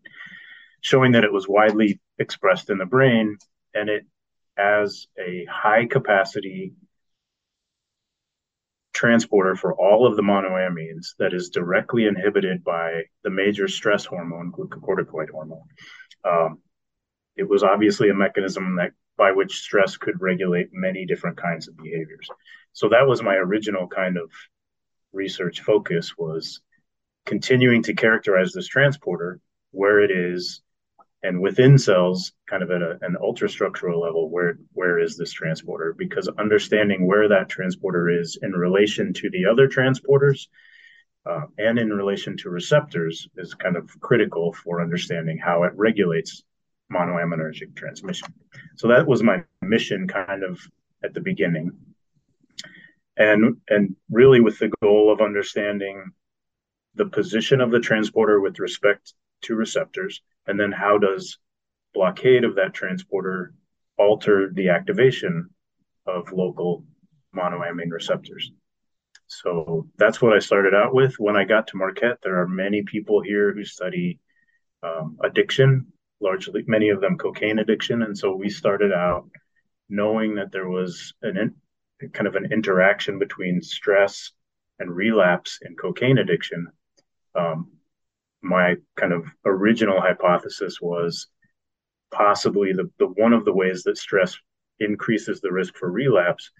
[0.81, 3.37] showing that it was widely expressed in the brain
[3.73, 4.05] and it
[4.59, 6.73] as a high capacity
[8.93, 14.51] transporter for all of the monoamines that is directly inhibited by the major stress hormone,
[14.51, 15.67] glucocorticoid hormone.
[16.25, 16.59] Um,
[17.37, 21.77] it was obviously a mechanism that by which stress could regulate many different kinds of
[21.77, 22.27] behaviors.
[22.73, 24.31] So that was my original kind of
[25.13, 26.61] research focus was
[27.25, 29.39] continuing to characterize this transporter,
[29.71, 30.61] where it is,
[31.21, 35.93] and within cells, kind of at a, an ultrastructural level, where where is this transporter?
[35.97, 40.47] Because understanding where that transporter is in relation to the other transporters
[41.25, 46.43] uh, and in relation to receptors is kind of critical for understanding how it regulates
[46.91, 48.33] monoaminergic transmission.
[48.77, 50.59] So that was my mission kind of
[51.03, 51.71] at the beginning.
[53.17, 56.11] And and really with the goal of understanding
[56.95, 61.37] the position of the transporter with respect to receptors and then how does
[61.93, 63.53] blockade of that transporter
[63.97, 65.49] alter the activation
[66.05, 66.85] of local
[67.35, 68.51] monoamine receptors.
[69.27, 71.15] So that's what I started out with.
[71.19, 74.19] When I got to Marquette, there are many people here who study
[74.81, 79.29] um, addiction largely many of them cocaine addiction and so we started out
[79.89, 84.31] knowing that there was an in, kind of an interaction between stress
[84.79, 86.67] and relapse in cocaine addiction
[87.35, 87.71] um,
[88.41, 91.27] my kind of original hypothesis was
[92.11, 94.37] possibly the, the one of the ways that stress
[94.79, 96.51] increases the risk for relapse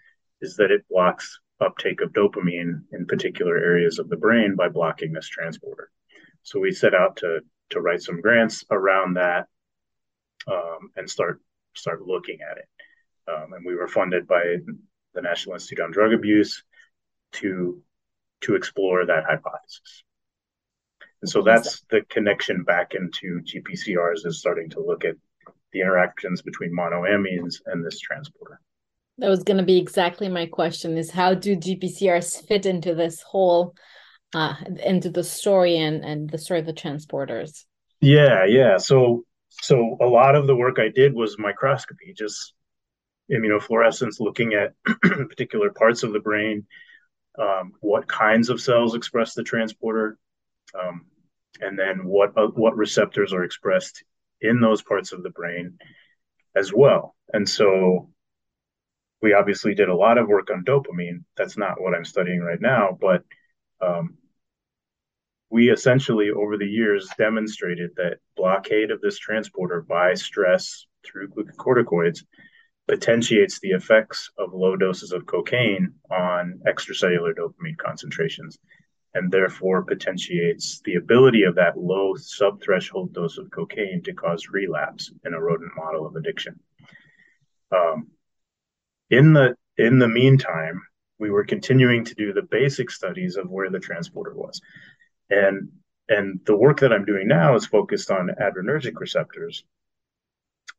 [0.42, 5.12] is that it blocks uptake of dopamine in particular areas of the brain by blocking
[5.12, 5.90] this transporter
[6.44, 7.40] so we set out to
[7.70, 9.48] to write some grants around that
[10.48, 11.42] um, and start
[11.76, 12.68] start looking at it.
[13.28, 14.58] Um, and we were funded by
[15.14, 16.64] the National Institute on Drug Abuse
[17.34, 17.82] to
[18.42, 20.04] to explore that hypothesis.
[21.22, 25.16] And so that's the connection back into GPCRs is starting to look at
[25.74, 28.60] the interactions between monoamines and this transporter.
[29.18, 33.22] That was going to be exactly my question: is how do GPCRs fit into this
[33.22, 33.76] whole,
[34.34, 37.66] uh, into the story and and the story of the transporters?
[38.00, 38.78] Yeah, yeah.
[38.78, 42.54] So so a lot of the work I did was microscopy, just
[43.32, 46.66] immunofluorescence, looking at particular parts of the brain,
[47.38, 50.18] um, what kinds of cells express the transporter,
[50.74, 51.06] um,
[51.62, 54.04] and then what uh, what receptors are expressed
[54.42, 55.78] in those parts of the brain
[56.56, 57.16] as well.
[57.34, 58.10] And so
[59.22, 61.24] we obviously did a lot of work on dopamine.
[61.36, 63.24] That's not what I'm studying right now, but
[63.82, 64.18] um,
[65.50, 72.24] we essentially over the years demonstrated that blockade of this transporter by stress through glucocorticoids
[72.88, 78.58] potentiates the effects of low doses of cocaine on extracellular dopamine concentrations
[79.14, 85.12] and therefore potentiates the ability of that low subthreshold dose of cocaine to cause relapse
[85.26, 86.60] in a rodent model of addiction.
[87.72, 88.10] Um,
[89.10, 90.82] in the in the meantime,
[91.18, 94.62] we were continuing to do the basic studies of where the transporter was,
[95.30, 95.70] and
[96.08, 99.64] and the work that I'm doing now is focused on adrenergic receptors,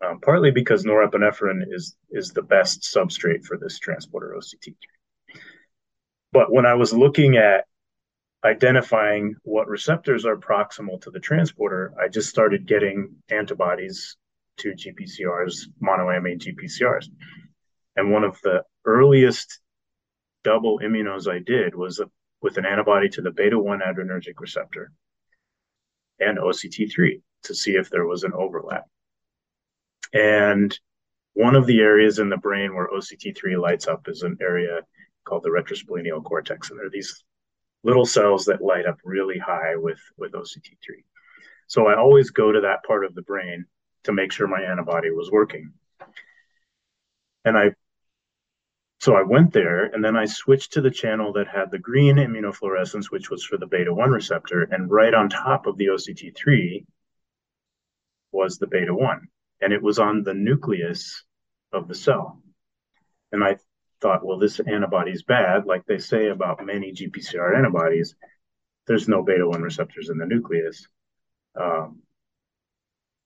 [0.04, 4.74] um, partly because norepinephrine is is the best substrate for this transporter OCT3.
[6.32, 7.64] But when I was looking at
[8.44, 14.16] identifying what receptors are proximal to the transporter, I just started getting antibodies
[14.58, 17.06] to GPCRs, monoamine GPCRs.
[17.96, 19.60] And one of the earliest
[20.42, 22.00] double immunos I did was
[22.40, 24.92] with an antibody to the beta 1 adrenergic receptor
[26.18, 28.84] and OCT3 to see if there was an overlap.
[30.12, 30.78] And
[31.34, 34.80] one of the areas in the brain where OCT3 lights up is an area
[35.24, 36.70] called the retrosplenial cortex.
[36.70, 37.22] And there are these
[37.82, 41.04] little cells that light up really high with, with OCT3.
[41.66, 43.64] So I always go to that part of the brain
[44.04, 45.72] to make sure my antibody was working.
[47.44, 47.70] And I
[49.00, 52.16] so I went there and then I switched to the channel that had the green
[52.16, 54.64] immunofluorescence, which was for the beta 1 receptor.
[54.64, 56.84] And right on top of the OCT3
[58.30, 59.26] was the beta 1.
[59.62, 61.24] And it was on the nucleus
[61.72, 62.42] of the cell.
[63.32, 63.56] And I
[64.00, 65.66] thought, well, this antibody is bad.
[65.66, 68.14] Like they say about many GPCR antibodies,
[68.86, 70.86] there's no beta 1 receptors in the nucleus.
[71.58, 72.02] Um,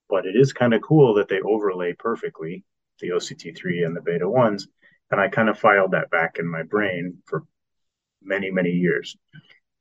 [0.08, 2.64] but it is kind of cool that they overlay perfectly
[3.00, 4.66] the OCT3 and the beta 1s
[5.10, 7.44] and I kind of filed that back in my brain for
[8.22, 9.16] many, many years.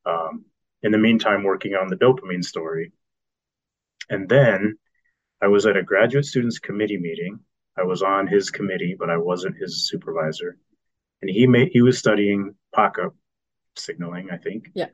[0.05, 0.45] Um,
[0.81, 2.91] in the meantime, working on the dopamine story.
[4.09, 4.77] And then
[5.41, 7.39] I was at a graduate students committee meeting.
[7.77, 10.57] I was on his committee, but I wasn't his supervisor.
[11.23, 13.11] And he made he was studying PKA
[13.77, 14.69] signaling, I think.
[14.75, 14.89] Yeah.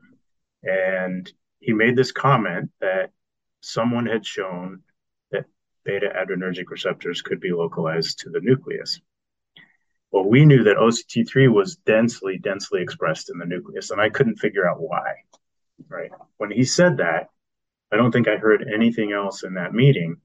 [0.62, 3.10] And he made this comment that
[3.62, 4.82] someone had shown
[5.32, 5.46] that
[5.84, 9.00] beta adrenergic receptors could be localized to the nucleus.
[10.12, 14.36] Well, we knew that OCT3 was densely, densely expressed in the nucleus, and I couldn't
[14.36, 15.14] figure out why.
[15.88, 16.12] Right.
[16.36, 17.30] When he said that,
[17.90, 20.18] I don't think I heard anything else in that meeting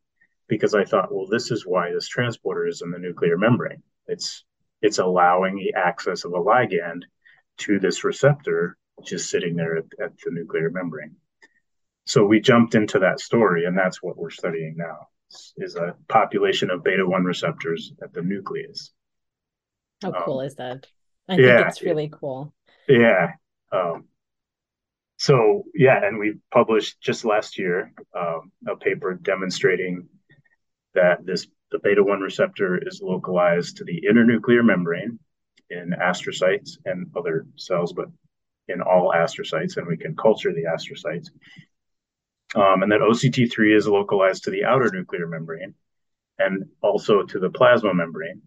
[0.48, 3.82] because I thought, well, this is why this transporter is in the nuclear membrane.
[4.06, 4.46] It's
[4.82, 7.04] it's allowing the access of a ligand
[7.58, 11.16] to this receptor just sitting there at, at the nuclear membrane.
[12.06, 15.08] So we jumped into that story, and that's what we're studying now
[15.58, 18.92] is a population of beta 1 receptors at the nucleus.
[20.02, 20.88] How um, cool is that?
[21.28, 22.54] I yeah, think it's really cool.
[22.88, 23.34] Yeah.
[23.72, 24.06] Um,
[25.18, 30.08] so yeah, and we published just last year um, a paper demonstrating
[30.94, 35.20] that this the beta one receptor is localized to the inner nuclear membrane
[35.70, 38.08] in astrocytes and other cells, but
[38.70, 41.28] in all astrocytes, and we can culture the astrocytes.
[42.56, 45.74] Um, and that OCT3 is localized to the outer nuclear membrane
[46.40, 48.42] and also to the plasma membrane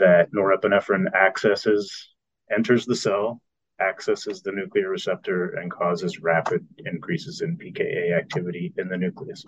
[0.00, 2.14] that norepinephrine accesses,
[2.50, 3.40] enters the cell,
[3.80, 9.44] accesses the nuclear receptor, and causes rapid increases in PKA activity in the nucleus.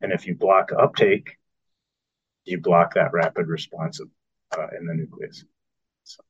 [0.00, 1.36] And if you block uptake,
[2.44, 4.00] you block that rapid response
[4.56, 5.44] uh, in the nucleus.
[6.04, 6.22] So.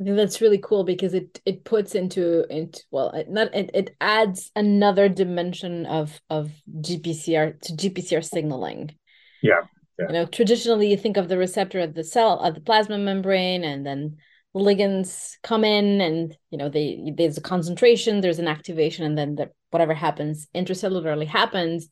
[0.00, 3.70] I think that's really cool because it it puts into into well it not it,
[3.72, 8.94] it adds another dimension of of GPCR to GPCR signaling.
[9.42, 9.62] Yeah.
[9.98, 10.06] Yeah.
[10.08, 13.64] You know, traditionally you think of the receptor at the cell at the plasma membrane,
[13.64, 14.18] and then
[14.54, 19.36] ligands come in, and you know, they there's a concentration, there's an activation, and then
[19.36, 21.88] the, whatever happens intracellularly happens.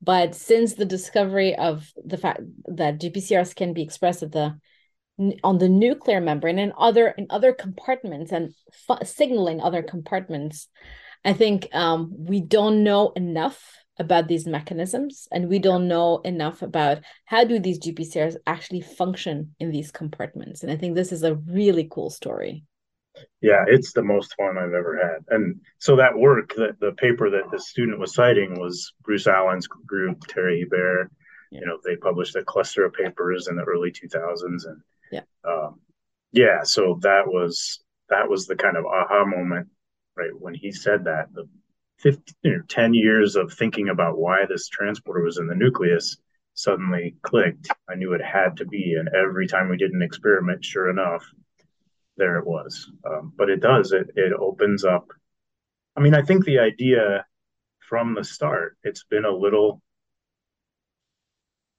[0.00, 4.58] But since the discovery of the fact that GPCRs can be expressed at the
[5.42, 8.54] on the nuclear membrane and other in other compartments and
[9.04, 10.68] signaling other compartments,
[11.24, 13.60] I think um, we don't know enough
[13.98, 19.56] about these mechanisms and we don't know enough about how do these gpcrs actually function
[19.58, 20.62] in these compartments.
[20.62, 22.64] And i think this is a really cool story
[23.40, 27.30] yeah it's the most fun i've ever had and so that work that the paper
[27.30, 31.10] that the student was citing was bruce allen's group terry hebert
[31.50, 31.60] yeah.
[31.60, 34.80] you know they published a cluster of papers in the early 2000s and
[35.12, 35.80] yeah um,
[36.32, 39.68] yeah so that was that was the kind of aha moment
[40.16, 41.48] right when he said that the
[41.98, 46.16] 15 or 10 years of thinking about why this transporter was in the nucleus
[46.58, 47.68] suddenly clicked.
[47.88, 48.96] I knew it had to be.
[48.98, 51.24] And every time we did an experiment, sure enough,
[52.18, 52.90] there it was.
[53.06, 55.08] Um, but it does, it, it opens up.
[55.96, 57.24] I mean, I think the idea
[57.88, 59.80] from the start, it's been a little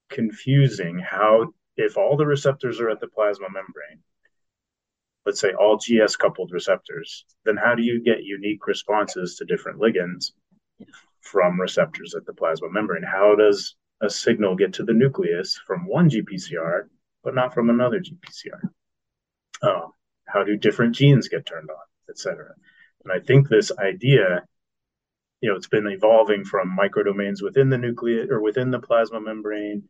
[0.10, 4.02] confusing how, if all the receptors are at the plasma membrane,
[5.25, 9.80] let's say all GS coupled receptors, then how do you get unique responses to different
[9.80, 10.32] ligands
[11.21, 13.04] from receptors at the plasma membrane?
[13.04, 16.88] How does a signal get to the nucleus from one GPCR,
[17.23, 18.62] but not from another GPCR?
[19.62, 19.91] Um,
[20.31, 22.53] how do different genes get turned on, et cetera?
[23.03, 24.43] And I think this idea,
[25.41, 29.83] you know, it's been evolving from microdomains within the nucleus or within the plasma membrane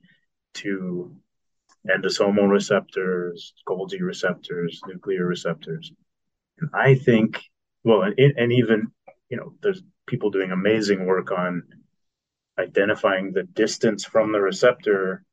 [0.56, 1.16] to
[1.90, 5.92] endosomal receptors, Golgi receptors, nuclear receptors.
[6.60, 7.42] And I think,
[7.84, 8.92] well, and, and even,
[9.30, 11.64] you know, there's people doing amazing work on
[12.60, 15.24] identifying the distance from the receptor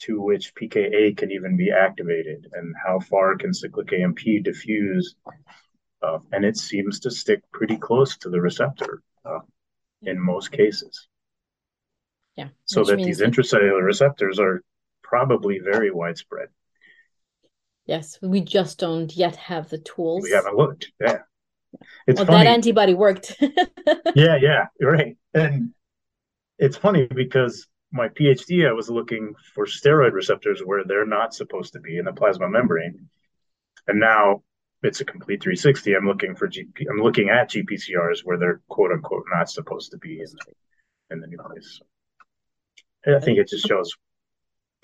[0.00, 5.14] to which PKA can even be activated and how far can cyclic AMP diffuse.
[6.02, 9.38] Uh, and it seems to stick pretty close to the receptor uh,
[10.02, 11.08] in most cases.
[12.36, 12.48] Yeah.
[12.64, 14.62] So that these intracellular receptors are
[15.02, 16.48] probably very widespread.
[17.86, 20.24] Yes, we just don't yet have the tools.
[20.24, 20.90] We haven't looked.
[21.00, 21.18] Yeah.
[22.06, 22.44] It's well, funny.
[22.44, 23.36] that antibody worked.
[24.14, 25.16] yeah, yeah, right.
[25.32, 25.74] And
[26.58, 31.72] it's funny because my PhD, I was looking for steroid receptors where they're not supposed
[31.72, 33.08] to be in the plasma membrane.
[33.86, 34.42] And now
[34.82, 35.94] it's a complete 360.
[35.94, 39.98] I'm looking for GP, I'm looking at GPCRs where they're quote unquote not supposed to
[39.98, 41.80] be in the, in the nucleus.
[43.06, 43.92] I think it just shows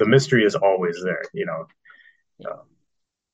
[0.01, 1.67] the mystery is always there you know
[2.51, 2.61] um,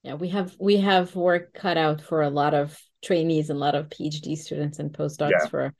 [0.02, 3.60] yeah we have we have work cut out for a lot of trainees and a
[3.60, 5.46] lot of phd students and postdocs yeah.
[5.46, 5.72] for a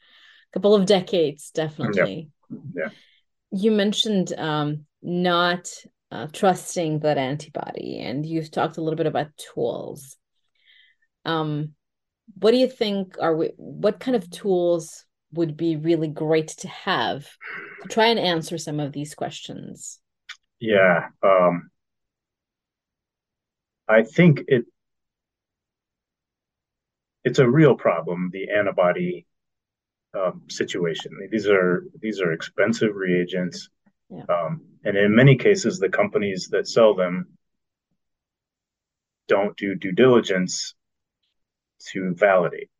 [0.55, 2.89] couple of decades definitely yeah, yeah.
[3.51, 5.71] You mentioned um, not
[6.11, 10.17] uh, trusting that antibody and you've talked a little bit about tools
[11.25, 11.73] um,
[12.39, 16.69] what do you think are we what kind of tools would be really great to
[16.69, 17.27] have
[17.83, 20.01] to try and answer some of these questions
[20.61, 21.09] yeah.
[21.23, 21.71] Um,
[23.89, 24.65] I think it
[27.25, 29.27] it's a real problem, the antibody
[30.17, 31.13] um, situation.
[31.31, 33.69] These are these are expensive reagents.
[34.11, 34.25] Yeah.
[34.29, 37.27] Um, and in many cases, the companies that sell them
[39.29, 40.75] don't do due diligence
[41.91, 42.71] to validate.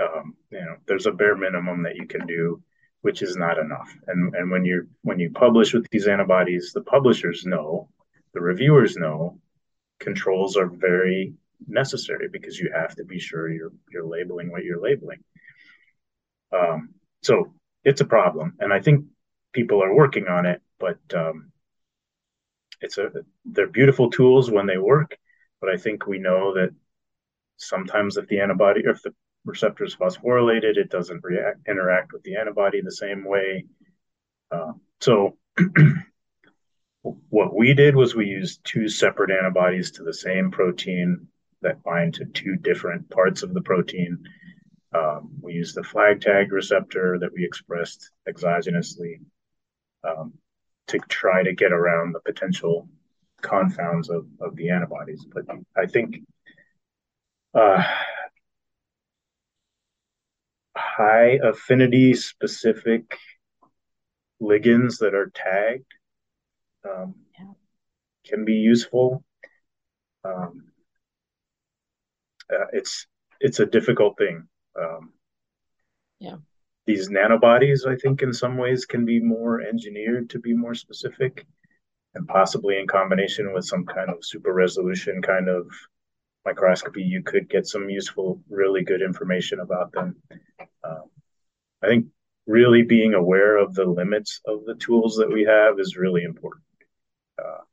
[0.00, 2.62] Um, you know, there's a bare minimum that you can do
[3.06, 3.96] which is not enough.
[4.08, 7.88] And and when you when you publish with these antibodies, the publishers know,
[8.34, 9.38] the reviewers know,
[10.00, 11.34] controls are very
[11.68, 15.22] necessary because you have to be sure you're you're labeling what you're labeling.
[16.52, 16.90] Um,
[17.22, 17.54] so
[17.84, 19.06] it's a problem, and I think
[19.52, 21.52] people are working on it, but um,
[22.80, 23.10] it's a
[23.44, 25.16] they're beautiful tools when they work,
[25.60, 26.70] but I think we know that
[27.56, 32.22] sometimes if the antibody or if the receptor is phosphorylated, it doesn't react interact with
[32.22, 33.64] the antibody the same way.
[34.50, 35.36] Uh, so
[37.02, 41.28] what we did was we used two separate antibodies to the same protein
[41.62, 44.18] that bind to two different parts of the protein.
[44.94, 49.20] Um, we use the flag tag receptor that we expressed exogenously
[50.04, 50.34] um,
[50.88, 52.88] to try to get around the potential
[53.42, 55.26] confounds of, of the antibodies.
[55.32, 55.44] But
[55.76, 56.18] I think
[57.54, 57.82] uh,
[60.76, 63.18] high affinity specific
[64.40, 65.92] ligands that are tagged
[66.88, 67.14] um,
[68.24, 69.24] can be useful.
[70.24, 70.72] Um,
[72.52, 73.06] uh, it's
[73.40, 74.48] it's a difficult thing.
[74.78, 75.12] Um,
[76.18, 76.36] yeah.
[76.86, 81.46] These nanobodies, I think, in some ways, can be more engineered to be more specific,
[82.14, 85.68] and possibly in combination with some kind of super resolution kind of
[86.44, 90.16] microscopy, you could get some useful, really good information about them.
[90.84, 91.10] Um,
[91.82, 92.06] I think
[92.46, 96.62] really being aware of the limits of the tools that we have is really important.
[97.36, 97.64] Uh,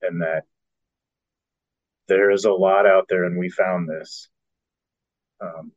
[0.00, 0.44] and that
[2.08, 4.28] there is a lot out there, and we found this.
[5.42, 5.72] Um,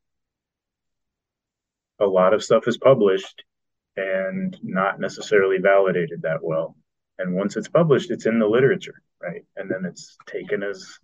[1.99, 3.43] a lot of stuff is published,
[3.97, 6.75] and not necessarily validated that well.
[7.17, 9.43] And once it's published, it's in the literature, right?
[9.55, 10.99] And then it's taken as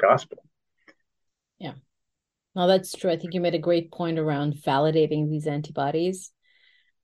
[0.00, 0.38] gospel.
[1.58, 1.74] Yeah.
[2.54, 3.10] No, that's true.
[3.10, 6.32] I think you made a great point around validating these antibodies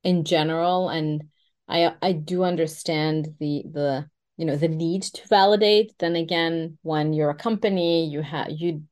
[0.03, 0.89] in general.
[0.89, 1.25] And
[1.67, 5.93] I I do understand the the you know the need to validate.
[5.99, 8.83] Then again, when you're a company, you have you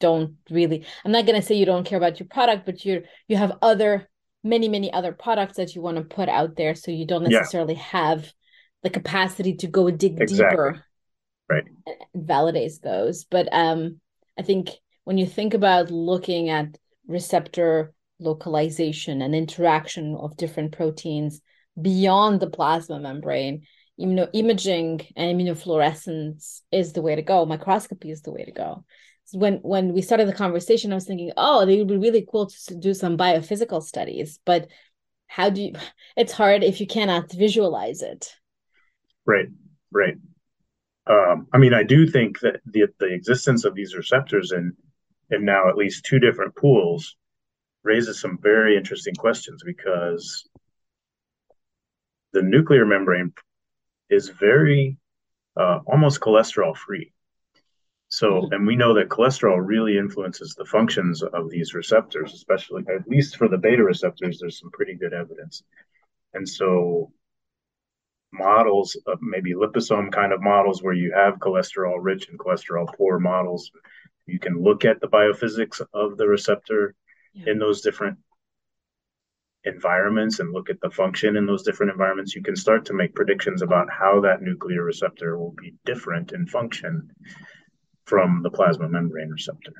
[0.00, 3.02] don't really i'm not going to say you don't care about your product but you
[3.28, 4.08] you have other
[4.42, 7.74] many many other products that you want to put out there so you don't necessarily
[7.74, 7.80] yeah.
[7.80, 8.32] have
[8.82, 10.50] the capacity to go dig exactly.
[10.50, 10.84] deeper
[11.48, 11.64] right
[12.14, 14.00] and validates those but um
[14.38, 14.70] i think
[15.04, 21.40] when you think about looking at receptor localization and interaction of different proteins
[21.80, 23.62] beyond the plasma membrane
[23.98, 28.84] imaging and immunofluorescence is the way to go microscopy is the way to go
[29.32, 32.46] when when we started the conversation, I was thinking, oh, it would be really cool
[32.46, 34.68] to do some biophysical studies, but
[35.26, 35.72] how do you?
[36.16, 38.34] It's hard if you cannot visualize it.
[39.24, 39.46] Right,
[39.92, 40.16] right.
[41.06, 44.76] Um, I mean, I do think that the the existence of these receptors in
[45.30, 47.16] in now at least two different pools
[47.82, 50.48] raises some very interesting questions because
[52.32, 53.32] the nuclear membrane
[54.10, 54.98] is very
[55.56, 57.12] uh, almost cholesterol free.
[58.10, 58.52] So, mm-hmm.
[58.52, 63.36] and we know that cholesterol really influences the functions of these receptors, especially at least
[63.36, 65.62] for the beta receptors, there's some pretty good evidence.
[66.34, 67.12] And so,
[68.32, 73.20] models of maybe liposome kind of models where you have cholesterol rich and cholesterol poor
[73.20, 73.70] models,
[74.26, 76.94] you can look at the biophysics of the receptor
[77.32, 77.52] yeah.
[77.52, 78.18] in those different
[79.64, 82.34] environments and look at the function in those different environments.
[82.34, 86.46] You can start to make predictions about how that nuclear receptor will be different in
[86.46, 87.10] function
[88.10, 89.72] from the plasma membrane receptor.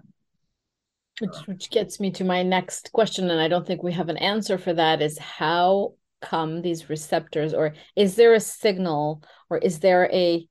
[1.19, 4.17] Which, which gets me to my next question, and I don't think we have an
[4.17, 9.81] answer for that is how come these receptors, or is there a signal, or is
[9.81, 10.47] there a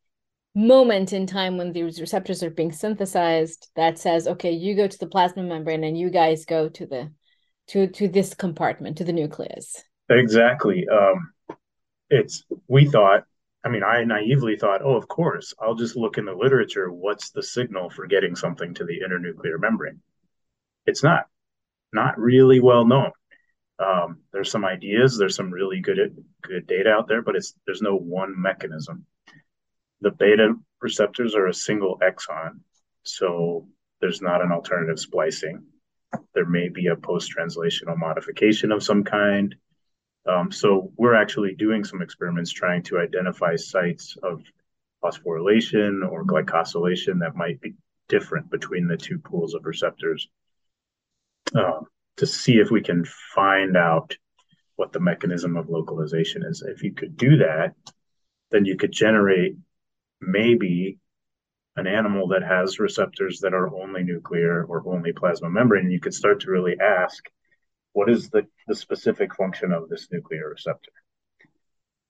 [0.54, 5.00] moment in time when these receptors are being synthesized that says, okay, you go to
[5.00, 7.12] the plasma membrane and you guys go to the
[7.68, 9.84] to to this compartment, to the nucleus?
[10.10, 10.86] Exactly.
[10.92, 11.32] Um,
[12.10, 13.24] it's we thought
[13.64, 16.92] I mean, I naively thought, oh, of course, I'll just look in the literature.
[16.92, 20.02] What's the signal for getting something to the inner nuclear membrane?
[20.86, 21.28] It's not,
[21.92, 23.12] not really well known.
[23.80, 25.98] Um, there's some ideas, there's some really good
[26.42, 29.06] good data out there, but it's there's no one mechanism.
[30.02, 32.60] The beta receptors are a single exon,
[33.04, 33.68] so
[34.02, 35.64] there's not an alternative splicing.
[36.34, 39.56] There may be a post-translational modification of some kind.
[40.28, 44.42] Um, so we're actually doing some experiments trying to identify sites of
[45.04, 47.74] phosphorylation or glycosylation that might be
[48.10, 50.28] different between the two pools of receptors
[51.56, 51.86] um,
[52.18, 54.16] to see if we can find out
[54.76, 56.62] what the mechanism of localization is.
[56.62, 57.76] If you could do that,
[58.52, 59.56] then you could generate
[60.22, 60.98] maybe
[61.76, 65.86] an animal that has receptors that are only nuclear or only plasma membrane.
[65.86, 67.24] And you could start to really ask
[67.94, 70.92] what is the, the specific function of this nuclear receptor?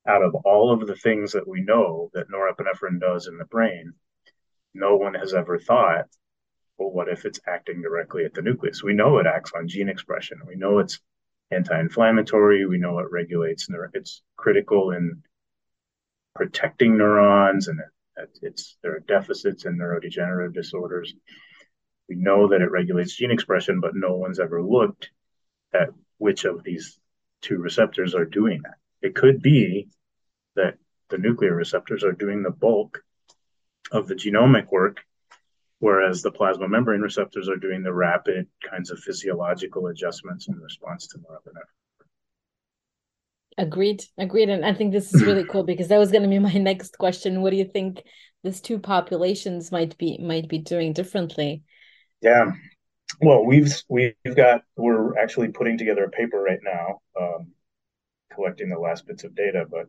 [0.07, 3.93] Out of all of the things that we know that norepinephrine does in the brain,
[4.73, 6.05] no one has ever thought,
[6.77, 8.83] well, what if it's acting directly at the nucleus?
[8.83, 10.39] We know it acts on gene expression.
[10.47, 10.99] We know it's
[11.51, 12.65] anti-inflammatory.
[12.65, 13.67] We know it regulates.
[13.93, 15.23] It's critical in
[16.35, 17.79] protecting neurons, and
[18.15, 21.13] it, it's there are deficits in neurodegenerative disorders.
[22.07, 25.09] We know that it regulates gene expression, but no one's ever looked
[25.73, 26.99] at which of these
[27.41, 28.75] two receptors are doing that.
[29.01, 29.89] It could be
[30.55, 30.75] that
[31.09, 33.03] the nuclear receptors are doing the bulk
[33.91, 34.97] of the genomic work,
[35.79, 41.07] whereas the plasma membrane receptors are doing the rapid kinds of physiological adjustments in response
[41.07, 41.63] to norepinephrine.
[43.57, 46.39] Agreed, agreed, and I think this is really cool because that was going to be
[46.39, 47.41] my next question.
[47.41, 48.03] What do you think
[48.43, 51.63] these two populations might be might be doing differently?
[52.21, 52.51] Yeah,
[53.21, 57.51] well, we've we've got we're actually putting together a paper right now, um,
[58.33, 59.87] collecting the last bits of data, but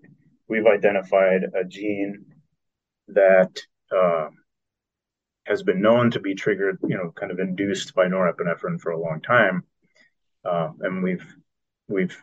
[0.49, 2.25] we've identified a gene
[3.09, 3.61] that
[3.95, 4.29] uh,
[5.47, 9.01] has been known to be triggered, you know, kind of induced by norepinephrine for a
[9.01, 9.65] long time,
[10.45, 11.27] uh, and we've
[11.89, 12.17] we've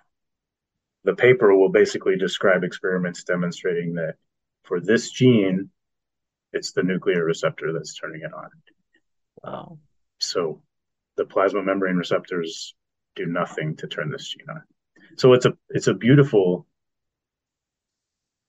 [1.04, 4.16] the paper will basically describe experiments demonstrating that
[4.64, 5.70] for this gene,
[6.52, 8.50] it's the nuclear receptor that's turning it on.
[9.42, 9.80] Wow.
[10.20, 10.62] So
[11.18, 12.76] the plasma membrane receptors
[13.16, 14.64] do nothing to turn this gene on.
[15.18, 16.66] So it's a it's a beautiful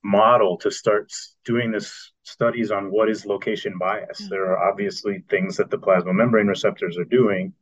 [0.05, 1.13] model to start
[1.45, 4.21] doing this studies on what is location bias.
[4.21, 4.29] Mm-hmm.
[4.31, 7.53] There are obviously things that the plasma membrane receptors are doing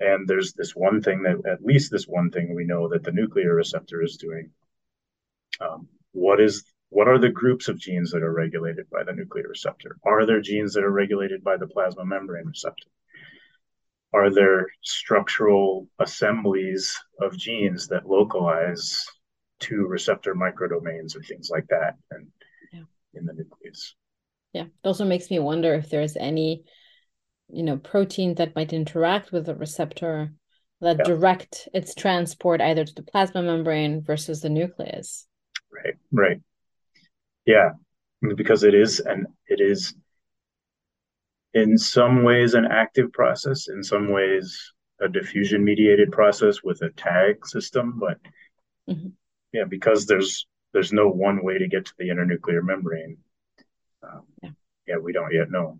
[0.00, 3.12] and there's this one thing that at least this one thing we know that the
[3.12, 4.50] nuclear receptor is doing.
[5.60, 9.48] Um, what is what are the groups of genes that are regulated by the nuclear
[9.48, 9.96] receptor?
[10.04, 12.88] Are there genes that are regulated by the plasma membrane receptor?
[14.14, 19.04] Are there structural assemblies of genes that localize
[19.60, 22.28] to receptor microdomains or things like that and
[22.72, 22.84] yeah.
[23.14, 23.96] in the nucleus?
[24.52, 26.62] Yeah, it also makes me wonder if there's any,
[27.48, 30.32] you know, protein that might interact with the receptor
[30.80, 31.04] that yeah.
[31.04, 35.26] direct its transport either to the plasma membrane versus the nucleus.
[35.72, 36.40] Right, right.
[37.46, 37.70] Yeah,
[38.36, 39.94] because it is and it is
[41.54, 46.90] in some ways an active process, in some ways a diffusion mediated process with a
[46.90, 48.18] tag system, but
[48.88, 49.08] mm-hmm.
[49.52, 53.16] yeah, because there's there's no one way to get to the inner nuclear membrane.
[54.02, 54.50] Um, yeah.
[54.88, 55.78] yeah, we don't yet know.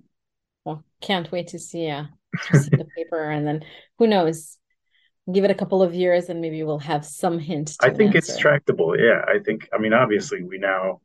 [0.65, 2.05] Well, can't wait to see, uh,
[2.51, 3.65] to see the paper, and then
[3.99, 4.57] who knows?
[5.31, 7.77] Give it a couple of years, and maybe we'll have some hint.
[7.81, 8.99] I think it's tractable.
[8.99, 9.69] Yeah, I think.
[9.73, 11.01] I mean, obviously, we now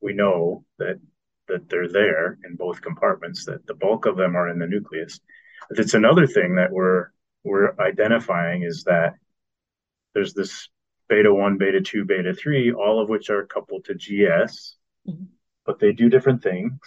[0.00, 1.00] we know that
[1.48, 3.44] that they're there in both compartments.
[3.46, 5.20] That the bulk of them are in the nucleus.
[5.68, 7.08] But it's another thing that we're
[7.44, 9.14] we're identifying is that
[10.14, 10.68] there's this
[11.08, 14.76] beta one, beta two, beta three, all of which are coupled to GS,
[15.08, 15.24] mm-hmm.
[15.64, 16.78] but they do different things.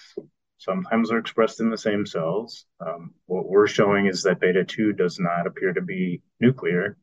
[0.59, 2.65] Sometimes they're expressed in the same cells.
[2.85, 6.97] Um, what we're showing is that beta 2 does not appear to be nuclear,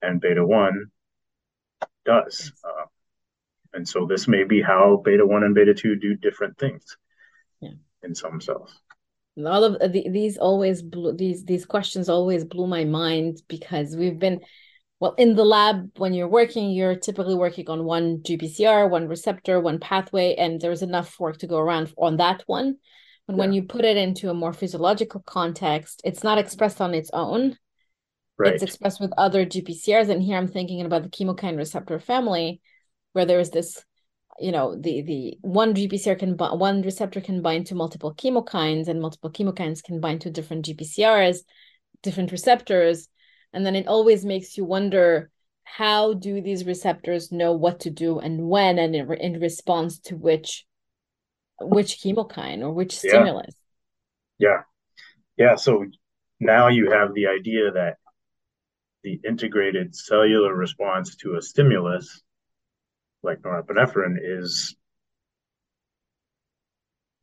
[0.00, 0.86] and beta 1
[2.04, 2.52] does.
[2.64, 2.83] Uh,
[3.74, 6.96] and so this may be how beta 1 and beta 2 do different things
[7.60, 7.70] yeah.
[8.02, 8.80] in some cells.
[9.36, 14.18] All of the, these always blew, these these questions always blew my mind because we've
[14.18, 14.40] been
[15.00, 19.58] well in the lab when you're working you're typically working on one gpcr one receptor
[19.58, 22.76] one pathway and there's enough work to go around on that one
[23.26, 23.40] but yeah.
[23.40, 27.58] when you put it into a more physiological context it's not expressed on its own
[28.38, 28.54] right.
[28.54, 32.60] it's expressed with other gpcrs and here i'm thinking about the chemokine receptor family
[33.14, 33.82] where there's this
[34.38, 39.00] you know the the one gpcr can one receptor can bind to multiple chemokines and
[39.00, 41.38] multiple chemokines can bind to different gpcrs
[42.04, 43.08] different receptors.
[43.52, 45.30] And then it always makes you wonder
[45.64, 50.14] how do these receptors know what to do and when and in, in response to
[50.14, 50.66] which
[51.60, 53.54] which chemokine or which stimulus?
[54.38, 54.48] Yeah.
[55.36, 55.48] yeah.
[55.48, 55.86] Yeah so
[56.38, 57.96] now you have the idea that
[59.02, 62.22] the integrated cellular response to a stimulus
[63.24, 64.76] like norepinephrine is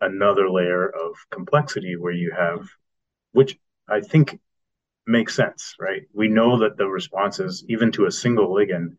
[0.02, 2.68] another layer of complexity where you have
[3.32, 4.39] which i think
[5.08, 6.04] makes sense, right?
[6.14, 8.97] We know that the responses, even to a single ligand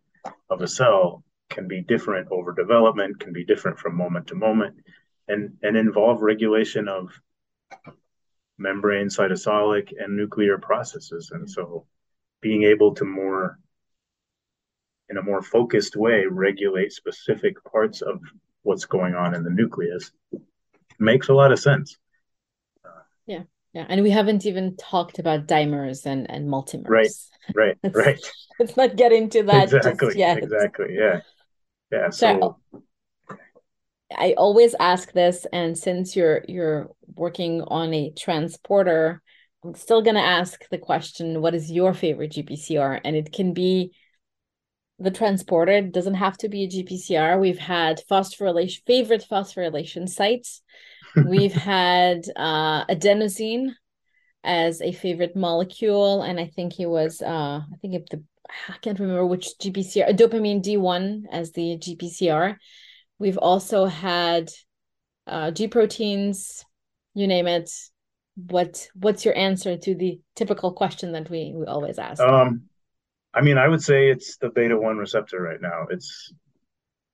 [0.51, 4.77] of a cell, can be different over development, can be different from moment to moment,
[5.29, 7.11] and, and involve regulation of
[8.59, 11.31] membrane, cytosolic, and nuclear processes.
[11.33, 11.87] And so
[12.41, 13.59] being able to more,
[15.13, 18.21] in a more focused way, regulate specific parts of
[18.63, 20.11] what's going on in the nucleus
[20.99, 21.99] makes a lot of sense.
[23.27, 23.43] Yeah.
[23.75, 26.91] Yeah, and we haven't even talked about dimers and and multimers.
[26.91, 27.11] Right,
[27.55, 28.21] right, right.
[28.59, 30.43] Let's not get into that exactly, yet.
[30.43, 30.89] Exactly.
[30.91, 31.21] Yeah,
[31.91, 32.11] yeah.
[32.11, 32.83] So, so
[34.15, 39.23] I always ask this, and since you're you're working on a transporter,
[39.65, 43.01] I'm still gonna ask the question: What is your favorite GPCR?
[43.07, 43.93] And it can be
[44.99, 45.72] the transporter.
[45.72, 47.40] It doesn't have to be a GPCR.
[47.40, 50.62] We've had phosphorylation favorite phosphorylation sites
[51.26, 53.74] We've had uh, adenosine
[54.45, 58.22] as a favorite molecule, and I think he was, uh, I think it, the,
[58.68, 62.57] I can't remember which GPCR, dopamine D1 as the GPCR.
[63.18, 64.51] We've also had
[65.26, 66.64] uh, G proteins,
[67.14, 67.70] you name it.
[68.34, 72.22] What What's your answer to the typical question that we we always ask?
[72.22, 72.62] Um,
[73.35, 75.87] I mean, I would say it's the beta one receptor right now.
[75.91, 76.33] It's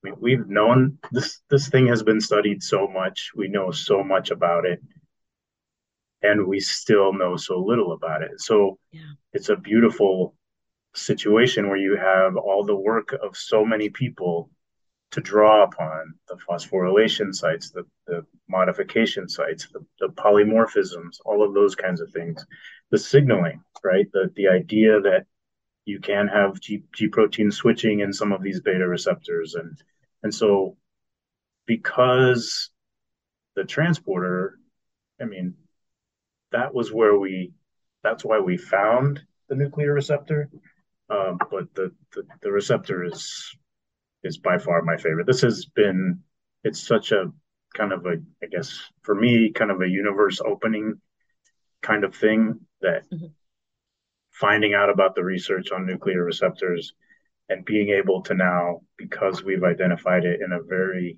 [0.03, 3.31] I mean, we've known this this thing has been studied so much.
[3.35, 4.81] We know so much about it,
[6.21, 8.39] and we still know so little about it.
[8.39, 9.01] So yeah.
[9.33, 10.35] it's a beautiful
[10.95, 14.49] situation where you have all the work of so many people
[15.11, 21.53] to draw upon the phosphorylation sites, the, the modification sites, the, the polymorphisms, all of
[21.53, 22.45] those kinds of things,
[22.91, 24.07] the signaling, right?
[24.13, 25.25] The the idea that
[25.89, 29.55] you can have G, G protein switching in some of these beta receptors.
[29.55, 29.77] And,
[30.23, 30.77] and so
[31.65, 32.69] because
[33.55, 34.59] the transporter,
[35.19, 35.55] I mean,
[36.51, 37.53] that was where we,
[38.03, 40.49] that's why we found the nuclear receptor.
[41.09, 43.55] Um, but the, the, the receptor is,
[44.23, 45.25] is by far my favorite.
[45.25, 46.19] This has been,
[46.63, 47.31] it's such a
[47.73, 51.01] kind of a, I guess for me, kind of a universe opening
[51.81, 53.25] kind of thing that mm-hmm
[54.39, 56.93] finding out about the research on nuclear receptors
[57.49, 61.17] and being able to now, because we've identified it in a very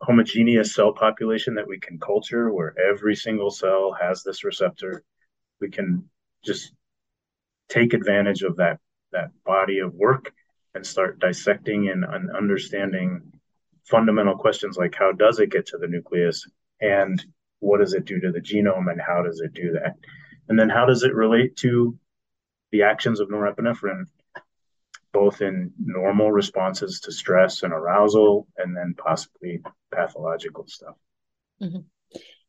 [0.00, 5.02] homogeneous cell population that we can culture where every single cell has this receptor,
[5.60, 6.08] we can
[6.44, 6.72] just
[7.68, 8.78] take advantage of that
[9.12, 10.32] that body of work
[10.74, 13.32] and start dissecting and, and understanding
[13.84, 16.46] fundamental questions like how does it get to the nucleus?
[16.80, 17.24] And
[17.60, 18.90] what does it do to the genome?
[18.90, 19.94] And how does it do that
[20.48, 21.98] and then how does it relate to
[22.72, 24.04] the actions of norepinephrine
[25.12, 30.94] both in normal responses to stress and arousal and then possibly pathological stuff?
[31.62, 31.80] Mm-hmm.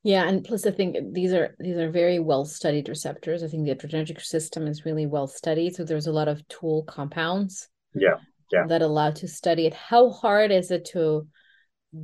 [0.04, 3.42] yeah and plus i think these are these are very well studied receptors.
[3.42, 6.84] I think the adrenergic system is really well studied so there's a lot of tool
[6.84, 8.18] compounds yeah
[8.52, 8.66] yeah.
[8.68, 9.74] that allow to study it.
[9.74, 11.28] How hard is it to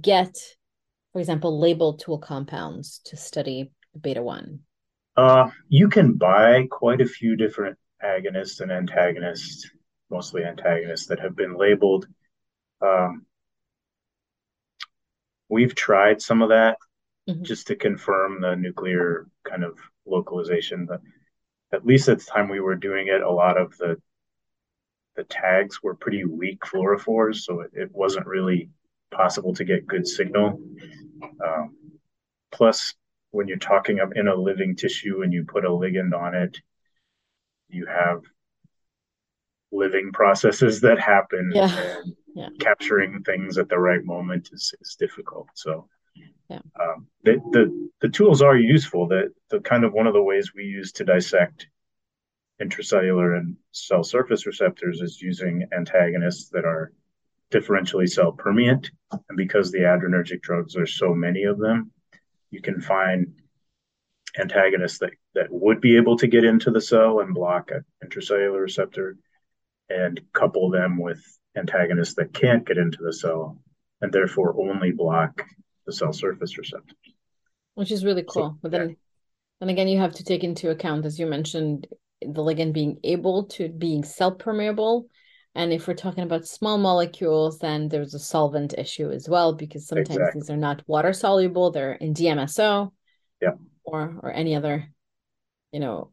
[0.02, 0.36] get
[1.12, 4.60] for example labeled tool compounds to study beta 1
[5.16, 9.70] uh, you can buy quite a few different agonists and antagonists
[10.10, 12.08] mostly antagonists that have been labeled
[12.82, 13.26] um,
[15.50, 16.78] we've tried some of that
[17.30, 17.44] mm-hmm.
[17.44, 21.02] just to confirm the nuclear kind of localization but
[21.72, 23.98] at least at the time we were doing it a lot of the
[25.16, 28.70] the tags were pretty weak fluorophores, so it, it wasn't really
[29.12, 30.60] possible to get good signal.
[31.46, 31.76] Um,
[32.52, 32.96] plus,
[33.34, 36.60] when you're talking up in a living tissue and you put a ligand on it,
[37.68, 38.22] you have
[39.72, 41.52] living processes that happen.
[41.54, 41.96] Yeah.
[42.36, 42.50] yeah.
[42.60, 45.48] Capturing things at the right moment is, is difficult.
[45.56, 45.88] So,
[46.48, 46.60] yeah.
[46.80, 49.08] Um, the, the the tools are useful.
[49.08, 51.68] That the kind of one of the ways we use to dissect
[52.62, 56.94] intracellular and cell surface receptors is using antagonists that are
[57.52, 58.92] differentially cell permeant.
[59.12, 61.92] And because the adrenergic drugs are so many of them,
[62.54, 63.34] you can find
[64.40, 68.62] antagonists that, that would be able to get into the cell and block an intracellular
[68.62, 69.18] receptor
[69.90, 71.22] and couple them with
[71.58, 73.58] antagonists that can't get into the cell
[74.02, 75.44] and therefore only block
[75.88, 76.98] the cell surface receptors.
[77.74, 78.52] Which is really cool.
[78.52, 78.96] So, but then yeah.
[79.62, 81.88] and again you have to take into account, as you mentioned,
[82.22, 85.08] the ligand being able to being cell permeable.
[85.56, 89.88] And if we're talking about small molecules, then there's a solvent issue as well, because
[89.88, 90.42] sometimes exactly.
[90.42, 92.92] these are not water soluble, they're in DMSO
[93.42, 93.52] yeah.
[93.84, 94.88] or or any other,
[95.72, 96.10] you know,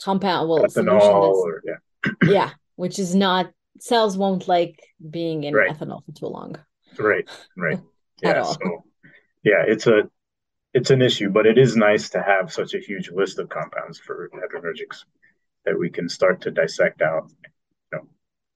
[0.00, 2.12] compound well ethanol or, yeah.
[2.24, 3.50] yeah, which is not
[3.80, 4.80] cells won't like
[5.10, 5.70] being in right.
[5.70, 6.56] ethanol for too long.
[6.98, 7.80] Right, right.
[8.22, 8.44] yeah.
[8.44, 8.84] So
[9.42, 10.08] yeah, it's a
[10.72, 13.98] it's an issue, but it is nice to have such a huge list of compounds
[13.98, 15.04] for adrenergics
[15.64, 17.30] that we can start to dissect out.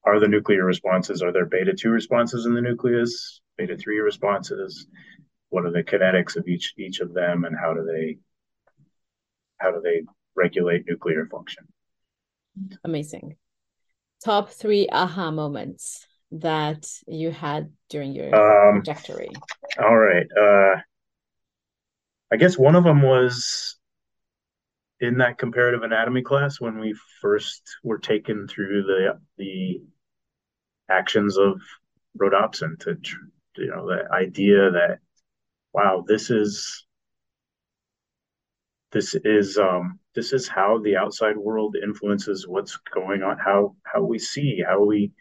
[0.09, 4.87] Are the nuclear responses, are there beta 2 responses in the nucleus, beta 3 responses?
[5.51, 8.17] What are the kinetics of each each of them and how do they
[9.59, 10.05] how do they
[10.35, 11.69] regulate nuclear function?
[12.85, 13.37] Amazing.
[14.25, 19.31] Top three aha moments that you had during your um, trajectory.
[19.79, 20.27] All right.
[20.41, 20.77] Uh,
[22.33, 23.77] I guess one of them was
[25.01, 29.83] in that comparative anatomy class when we first were taken through the the
[30.91, 31.61] actions of
[32.19, 32.97] rhodopsin to
[33.57, 34.99] you know the idea that
[35.73, 36.87] wow this is
[38.93, 44.03] this is um this is how the outside world influences what's going on how how
[44.03, 45.13] we see how we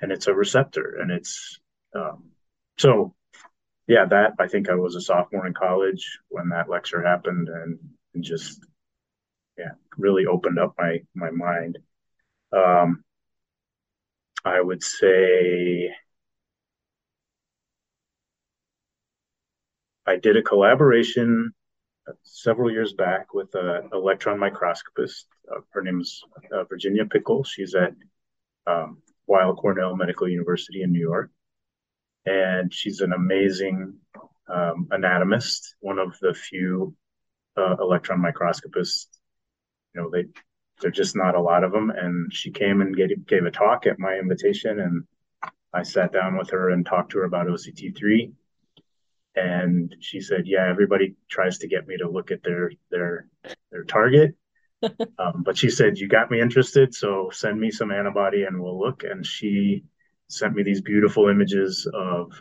[0.00, 1.60] and it's a receptor and it's
[1.94, 2.24] um
[2.78, 3.14] so
[3.86, 7.78] yeah, that I think I was a sophomore in college when that lecture happened, and,
[8.14, 8.60] and just
[9.56, 11.78] yeah, really opened up my my mind.
[12.52, 13.04] Um,
[14.46, 15.90] I would say
[20.06, 21.52] I did a collaboration
[22.22, 25.26] several years back with an electron microscopist.
[25.50, 26.22] Uh, her name's
[26.52, 27.42] uh, Virginia Pickel.
[27.44, 27.92] She's at
[28.68, 31.30] um, Weill Cornell Medical University in New York
[32.24, 33.94] and she's an amazing
[34.48, 36.94] um, anatomist, one of the few
[37.56, 39.08] uh, electron microscopists.
[39.92, 40.26] You know, they
[40.80, 41.90] there's just not a lot of them.
[41.90, 45.04] And she came and gave, gave a talk at my invitation, and
[45.72, 48.32] I sat down with her and talked to her about OCT3.
[49.34, 53.28] And she said, "Yeah, everybody tries to get me to look at their their
[53.70, 54.34] their target."
[55.18, 58.78] um, but she said, "You got me interested, so send me some antibody and we'll
[58.78, 59.84] look." And she
[60.28, 62.32] sent me these beautiful images of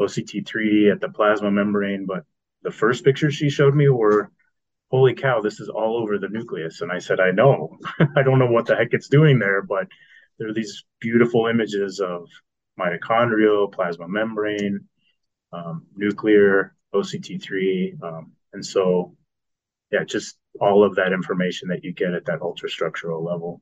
[0.00, 2.06] OCT3 at the plasma membrane.
[2.06, 2.24] But
[2.62, 4.30] the first pictures she showed me were,
[4.90, 6.80] holy cow, this is all over the nucleus.
[6.80, 7.78] And I said, I know.
[8.16, 9.88] I don't know what the heck it's doing there, but
[10.38, 12.28] there are these beautiful images of
[12.78, 14.80] mitochondrial, plasma membrane,
[15.52, 18.02] um, nuclear, OCT3.
[18.02, 19.16] Um, and so,
[19.90, 23.60] yeah, just all of that information that you get at that ultrastructural level.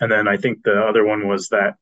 [0.00, 1.74] And then I think the other one was that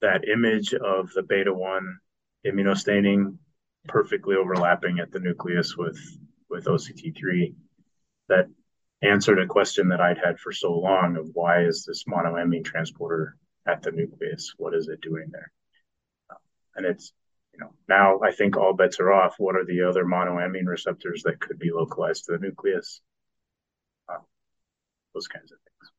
[0.00, 1.98] that image of the beta one
[2.46, 3.36] immunostaining
[3.86, 5.98] perfectly overlapping at the nucleus with
[6.50, 7.54] with OCT3
[8.28, 8.48] that
[9.02, 13.36] answered a question that I'd had for so long of why is this monoamine transporter
[13.66, 14.54] at the nucleus?
[14.58, 15.50] What is it doing there?
[16.76, 17.12] And it's
[17.52, 19.34] you know now I think all bets are off.
[19.38, 23.00] What are the other monoamine receptors that could be localized to the nucleus?
[24.08, 24.18] Uh,
[25.14, 25.92] those kinds of things.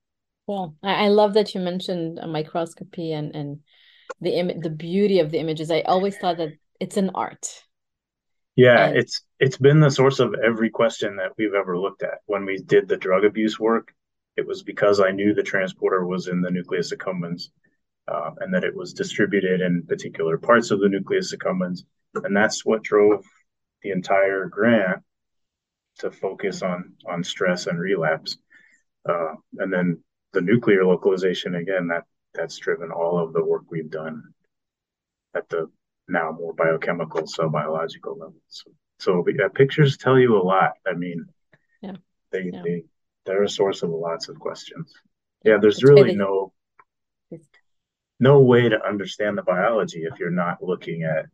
[0.47, 3.59] Well, I love that you mentioned microscopy and and
[4.19, 5.71] the Im- the beauty of the images.
[5.71, 7.63] I always thought that it's an art.
[8.55, 8.97] Yeah, and...
[8.97, 12.19] it's it's been the source of every question that we've ever looked at.
[12.25, 13.93] When we did the drug abuse work,
[14.37, 17.49] it was because I knew the transporter was in the nucleus accumbens
[18.07, 21.83] uh, and that it was distributed in particular parts of the nucleus accumbens,
[22.15, 23.25] and that's what drove
[23.83, 25.01] the entire grant
[25.99, 28.37] to focus on on stress and relapse.
[29.07, 33.89] Uh, and then the nuclear localization again that that's driven all of the work we've
[33.89, 34.23] done
[35.35, 35.69] at the
[36.11, 38.41] now more biochemical, so biological levels.
[38.47, 40.73] So, so yeah, pictures tell you a lot.
[40.87, 41.25] I mean,
[41.81, 41.95] yeah,
[42.31, 42.61] they yeah.
[42.63, 42.83] they
[43.25, 44.93] they're a source of lots of questions.
[45.43, 46.53] Yeah, there's it's really no
[48.19, 51.25] no way to understand the biology if you're not looking at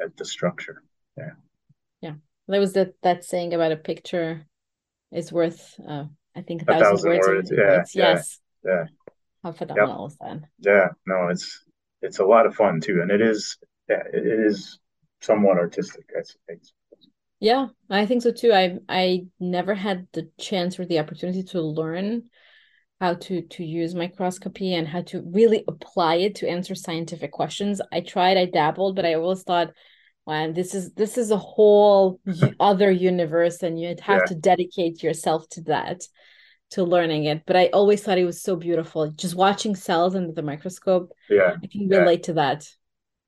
[0.00, 0.82] at the structure.
[1.16, 1.32] Yeah.
[2.00, 2.14] Yeah.
[2.46, 4.46] There was that that saying about a picture
[5.10, 6.04] is worth uh,
[6.36, 7.26] I think a thousand, a thousand words.
[7.26, 7.52] words.
[7.52, 7.94] Yeah, words.
[7.94, 8.40] Yeah, yes.
[8.64, 8.84] Yeah.
[9.42, 10.10] How phenomenal yep.
[10.10, 10.48] is that?
[10.60, 11.64] Yeah, no, it's
[12.02, 14.78] it's a lot of fun too, and it is yeah, it is
[15.20, 16.04] somewhat artistic.
[16.16, 16.62] I think.
[17.40, 18.52] Yeah, I think so too.
[18.52, 22.28] I I never had the chance or the opportunity to learn
[23.00, 27.80] how to to use microscopy and how to really apply it to answer scientific questions.
[27.92, 29.72] I tried, I dabbled, but I always thought,
[30.26, 32.20] wow, this is this is a whole
[32.60, 34.26] other universe, and you'd have yeah.
[34.26, 36.02] to dedicate yourself to that
[36.70, 39.10] to learning it but i always thought it was so beautiful.
[39.12, 42.26] Just watching cells under the microscope yeah i can relate yeah.
[42.26, 42.68] to that.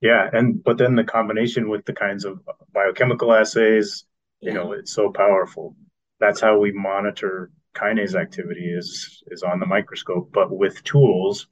[0.00, 2.40] Yeah and but then the combination with the kinds of
[2.72, 4.04] biochemical assays
[4.40, 4.54] you yeah.
[4.54, 5.76] know it's so powerful.
[6.18, 11.46] That's how we monitor kinase activity is is on the microscope but with tools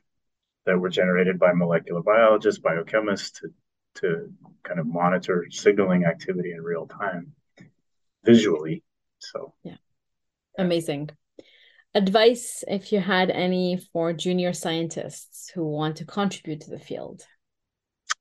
[0.66, 3.48] that were generated by molecular biologists biochemists to
[3.94, 4.32] to
[4.62, 7.32] kind of monitor signaling activity in real time
[8.24, 8.82] visually
[9.20, 9.54] so.
[9.62, 9.76] Yeah.
[10.58, 11.10] Amazing
[11.94, 17.22] advice if you had any for junior scientists who want to contribute to the field?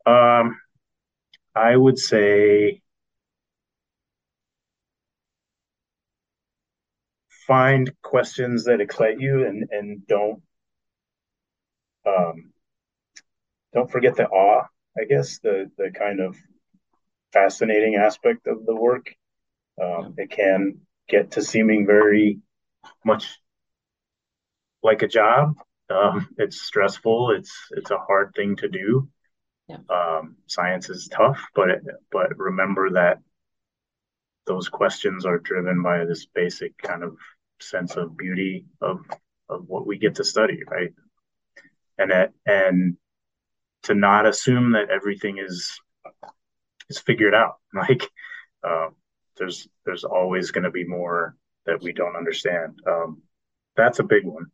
[0.05, 0.57] Um,
[1.55, 2.81] i would say
[7.47, 10.41] find questions that excite you and and don't
[12.05, 12.53] um,
[13.73, 14.65] don't forget the awe
[14.97, 16.35] i guess the the kind of
[17.33, 19.13] fascinating aspect of the work.
[19.81, 22.39] Um, it can get to seeming very
[23.05, 23.39] much
[24.83, 25.55] like a job.
[25.89, 27.31] Um, it's stressful.
[27.31, 29.09] It's it's a hard thing to do.
[29.67, 29.77] Yeah.
[29.89, 33.19] Um, science is tough, but it, but remember that
[34.45, 37.17] those questions are driven by this basic kind of
[37.59, 38.99] sense of beauty of
[39.49, 40.93] of what we get to study, right?
[41.97, 42.97] And that and
[43.83, 45.79] to not assume that everything is
[46.89, 47.55] is figured out.
[47.73, 48.09] Like
[48.63, 48.89] uh,
[49.37, 52.79] there's there's always going to be more that we don't understand.
[52.87, 53.21] Um,
[53.75, 54.47] that's a big one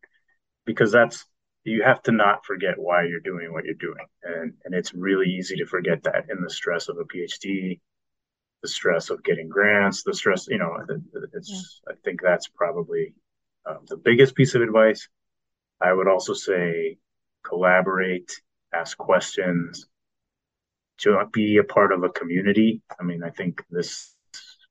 [0.65, 1.25] because that's
[1.63, 4.05] you have to not forget why you're doing what you're doing.
[4.23, 7.79] And and it's really easy to forget that in the stress of a phd
[8.61, 10.77] the stress of getting grants the stress you know
[11.33, 11.93] it's yeah.
[11.93, 13.13] i think that's probably
[13.65, 15.07] uh, the biggest piece of advice.
[15.81, 16.97] I would also say
[17.43, 18.31] collaborate
[18.73, 19.85] ask questions
[20.99, 22.81] to be a part of a community.
[22.99, 24.15] I mean i think this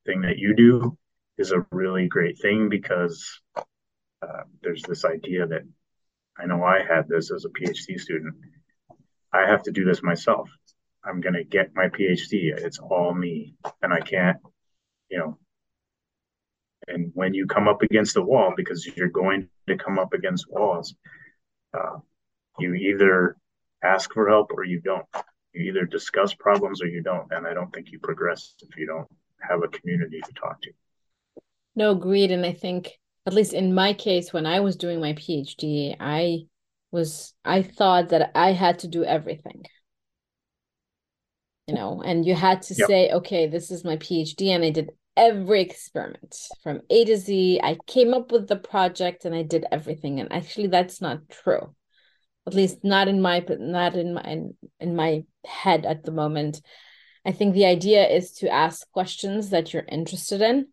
[0.06, 0.96] thing that you do
[1.38, 5.62] is a really great thing because uh, there's this idea that
[6.38, 8.34] I know I had this as a PhD student.
[9.32, 10.48] I have to do this myself.
[11.04, 12.56] I'm going to get my PhD.
[12.56, 13.54] It's all me.
[13.82, 14.38] And I can't,
[15.10, 15.38] you know.
[16.88, 20.50] And when you come up against a wall, because you're going to come up against
[20.50, 20.94] walls,
[21.74, 21.98] uh,
[22.58, 23.36] you either
[23.82, 25.06] ask for help or you don't.
[25.52, 27.30] You either discuss problems or you don't.
[27.30, 29.08] And I don't think you progress if you don't
[29.40, 30.72] have a community to talk to.
[31.74, 32.30] No, agreed.
[32.30, 36.40] And I think at least in my case when i was doing my phd i
[36.90, 39.64] was i thought that i had to do everything.
[41.66, 42.88] You know and you had to yep.
[42.88, 47.60] say okay this is my phd and i did every experiment from a to z.
[47.62, 51.74] I came up with the project and i did everything and actually that's not true.
[52.46, 56.60] At least not in my not in my in, in my head at the moment.
[57.24, 60.68] I think the idea is to ask questions that you're interested in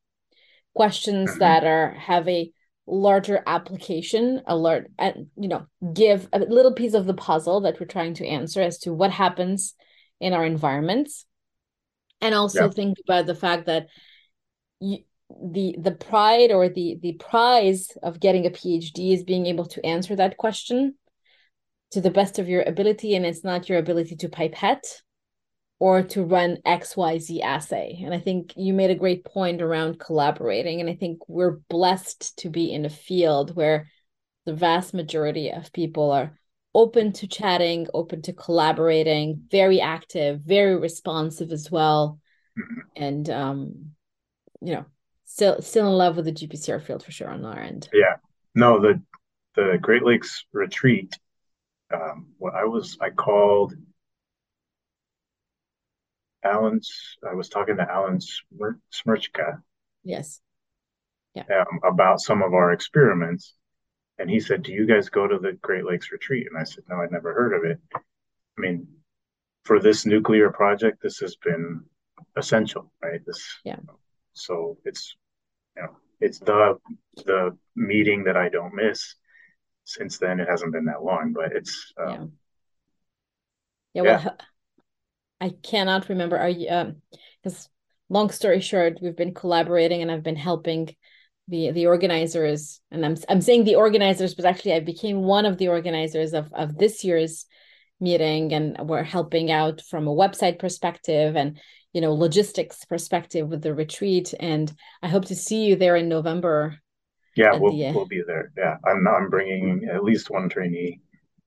[0.76, 1.40] questions mm-hmm.
[1.40, 2.52] that are have a
[2.88, 7.86] larger application alert and you know give a little piece of the puzzle that we're
[7.86, 9.76] trying to answer as to what happens
[10.20, 11.26] in our environments
[12.22, 12.72] and also yeah.
[12.72, 13.88] think about the fact that
[14.80, 15.00] you,
[15.30, 19.86] the the pride or the the prize of getting a phd is being able to
[19.86, 20.96] answer that question
[21.92, 25.02] to the best of your ability and it's not your ability to pipette
[25.80, 28.02] or to run xyz assay.
[28.04, 30.82] And i think you made a great point around collaborating.
[30.82, 33.88] And i think we're blessed to be in a field where
[34.46, 36.38] the vast majority of people are
[36.76, 42.20] open to chatting open to collaborating very active very responsive as well.
[42.58, 43.04] Mm-hmm.
[43.04, 43.92] and um
[44.62, 44.86] you know
[45.26, 47.88] still still in love with the gpcr field for sure on our end.
[47.94, 48.16] Yeah.
[48.54, 49.02] No the
[49.56, 51.18] the great lakes retreat
[51.94, 53.74] um what i was i called
[56.44, 59.62] Alan's, I was talking to Alan Smir- Smrcka.
[60.04, 60.42] Yes.
[61.36, 61.44] Yeah.
[61.50, 63.56] Um, about some of our experiments.
[64.18, 66.48] And he said, Do you guys go to the Great Lakes Retreat?
[66.50, 67.80] And I said, No, I'd never heard of it.
[67.96, 68.88] I mean,
[69.64, 71.84] for this nuclear project, this has been
[72.36, 73.22] essential, right?
[73.26, 73.78] This, yeah.
[74.34, 75.16] So it's,
[75.78, 76.78] you know, it's the
[77.26, 79.16] the meeting that I don't miss.
[79.86, 82.26] Since then, it hasn't been that long, but it's um, yeah.
[83.94, 84.32] Yeah, well, yeah.
[85.42, 86.38] I cannot remember.
[86.38, 86.68] Are you?
[87.42, 87.72] Because um,
[88.10, 90.96] long story short, we've been collaborating, and I've been helping
[91.48, 92.82] the the organizers.
[92.92, 96.52] And I'm I'm saying the organizers, but actually, I became one of the organizers of
[96.54, 97.46] of this year's
[98.00, 101.60] meeting, and we're helping out from a website perspective and
[101.94, 104.34] you know logistics perspective with the retreat.
[104.40, 104.72] And
[105.02, 106.78] I hope to see you there in November.
[107.36, 108.52] Yeah, we'll the, uh, we'll be there.
[108.58, 111.00] Yeah, I'm I'm bringing at least one trainee.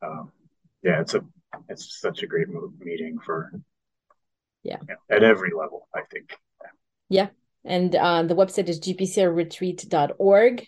[0.02, 0.32] Um,
[0.82, 1.20] yeah, it's a
[1.68, 2.48] it's such a great
[2.80, 3.52] meeting for
[4.62, 4.78] yeah.
[5.10, 6.36] At every level, I think.
[7.08, 7.28] Yeah.
[7.64, 10.66] And uh, the website is gpcrretreat.org.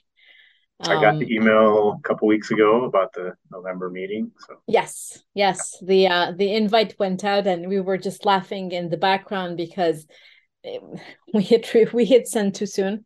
[0.81, 4.33] I got the um, email a couple weeks ago about the November meeting.
[4.47, 8.91] So yes, yes, the uh, the invite went out, and we were just laughing in
[8.91, 10.05] the background because
[11.35, 13.05] we hit we hit send too soon.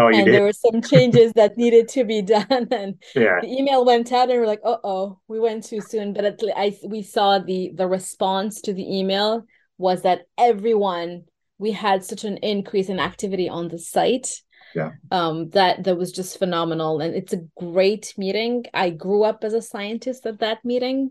[0.00, 0.34] Oh, and did?
[0.34, 3.40] there were some changes that needed to be done, and yeah.
[3.40, 6.42] the email went out, and we're like, "Uh oh, we went too soon." But at
[6.42, 9.44] least I we saw the the response to the email
[9.78, 11.24] was that everyone
[11.58, 14.40] we had such an increase in activity on the site
[14.74, 19.42] yeah um that that was just phenomenal and it's a great meeting i grew up
[19.42, 21.10] as a scientist at that meeting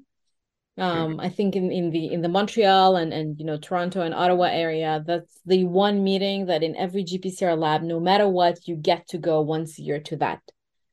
[0.80, 4.14] um i think in, in the in the montreal and and you know toronto and
[4.14, 8.76] ottawa area that's the one meeting that in every gpcr lab no matter what you
[8.76, 10.42] get to go once a year to that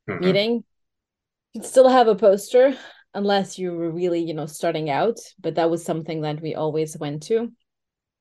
[0.09, 0.25] mm-hmm.
[0.25, 0.65] meeting
[1.53, 2.77] you still have a poster
[3.15, 6.97] unless you were really you know starting out but that was something that we always
[6.99, 7.53] went to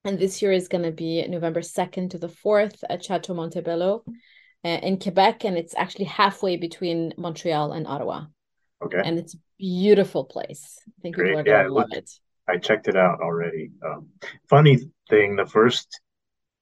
[0.04, 4.04] and this year is going to be november 2nd to the 4th at chateau montebello
[4.64, 8.26] uh, in quebec and it's actually halfway between montreal and ottawa
[8.84, 9.02] Okay.
[9.04, 10.80] And it's beautiful place.
[10.88, 11.28] I think Great.
[11.28, 12.10] people are going to yeah, love it.
[12.48, 13.72] I checked it out already.
[13.84, 14.10] Um,
[14.50, 14.78] funny
[15.10, 16.00] thing, the first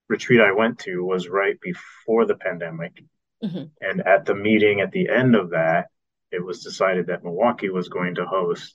[0.07, 3.03] retreat I went to was right before the pandemic.
[3.43, 3.63] Mm-hmm.
[3.81, 5.87] And at the meeting at the end of that,
[6.31, 8.73] it was decided that Milwaukee was going to host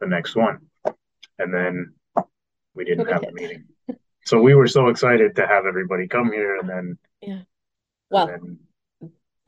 [0.00, 0.58] the next one.
[1.38, 1.94] And then
[2.74, 3.64] we didn't have the meeting.
[4.24, 7.42] So we were so excited to have everybody come here and then yeah.
[8.10, 8.58] Well, then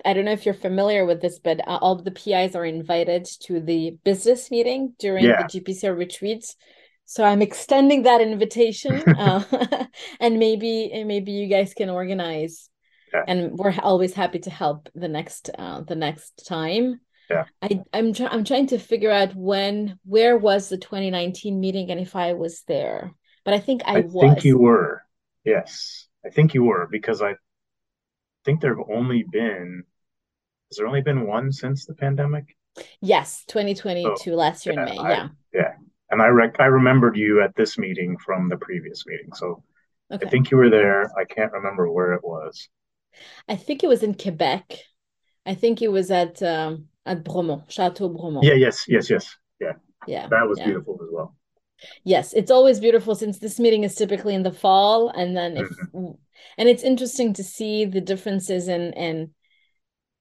[0.05, 3.27] I don't know if you're familiar with this, but uh, all the PIs are invited
[3.43, 5.43] to the business meeting during yeah.
[5.43, 6.57] the GPCR retreats.
[7.05, 9.43] So I'm extending that invitation, uh,
[10.21, 12.69] and maybe maybe you guys can organize.
[13.13, 13.25] Yeah.
[13.27, 17.01] And we're always happy to help the next uh, the next time.
[17.31, 17.45] Yeah.
[17.63, 22.01] I I'm trying I'm trying to figure out when where was the 2019 meeting and
[22.01, 23.15] if I was there.
[23.45, 24.23] But I think I, I was.
[24.23, 25.03] think you were.
[25.45, 26.07] Yes.
[26.25, 27.37] I think you were because I
[28.45, 29.85] think there have only been
[30.71, 32.57] has there only been one since the pandemic?
[33.01, 34.99] Yes, 2022 oh, last year yeah, in May.
[34.99, 35.29] I, yeah.
[35.53, 35.73] Yeah.
[36.11, 39.33] And I rec- I remembered you at this meeting from the previous meeting.
[39.35, 39.63] So
[40.13, 40.27] okay.
[40.27, 41.11] I think you were there.
[41.19, 42.69] I can't remember where it was.
[43.49, 44.79] I think it was in Quebec.
[45.45, 48.43] I think it was at um, at Bromont, Chateau Bromont.
[48.43, 49.35] Yeah, yes, yes, yes.
[49.61, 49.73] Yeah.
[50.07, 50.29] Yeah.
[50.29, 50.67] That was yeah.
[50.67, 51.35] beautiful as well.
[52.05, 55.69] Yes, it's always beautiful since this meeting is typically in the fall and then if
[55.69, 56.13] mm-hmm.
[56.57, 59.31] and it's interesting to see the differences in in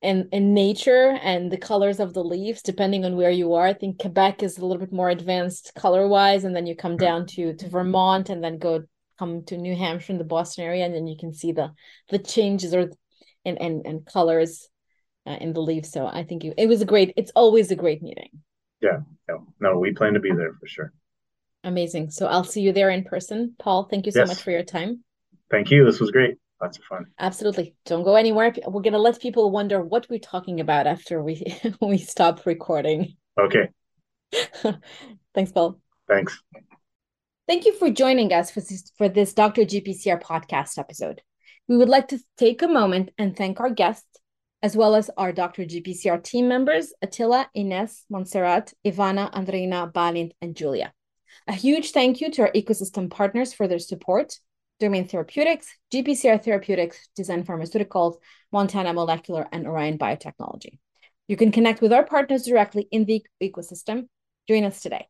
[0.02, 3.66] in in nature and the colors of the leaves depending on where you are.
[3.66, 6.98] I think quebec is a little bit more advanced color wise and then you come
[6.98, 8.84] down to to vermont and then go
[9.18, 11.72] come to new hampshire in the boston area and then you can see the
[12.10, 12.92] the changes or
[13.44, 14.70] and and, and colors
[15.26, 15.90] uh, in the leaves.
[15.92, 18.30] So i think it, it was a great it's always a great meeting.
[18.82, 20.94] Yeah no, no we plan to be there for sure.
[21.64, 22.12] Amazing.
[22.12, 23.56] So i'll see you there in person.
[23.58, 24.28] Paul thank you so yes.
[24.28, 25.04] much for your time.
[25.50, 25.86] Thank you.
[25.86, 27.06] This was great lots of fun.
[27.20, 27.76] Absolutely.
[27.86, 28.54] Don't go anywhere.
[28.66, 33.16] We're going to let people wonder what we're talking about after we we stop recording.
[33.40, 33.70] Okay.
[35.34, 35.80] Thanks, Paul.
[36.08, 36.42] Thanks.
[37.48, 39.62] Thank you for joining us for this, for this Dr.
[39.62, 41.22] GPCR podcast episode.
[41.68, 44.20] We would like to take a moment and thank our guests,
[44.62, 45.64] as well as our Dr.
[45.64, 50.94] GPCR team members, Attila, Ines, Montserrat, Ivana, Andreina, Balint, and Julia.
[51.48, 54.40] A huge thank you to our ecosystem partners for their support,
[54.80, 58.18] Domain Therapeutics, GPCR Therapeutics, Design Pharmaceuticals,
[58.52, 60.80] Montana Molecular, and Orion Biotechnology.
[61.28, 64.08] You can connect with our partners directly in the ecosystem.
[64.48, 65.08] Join us today.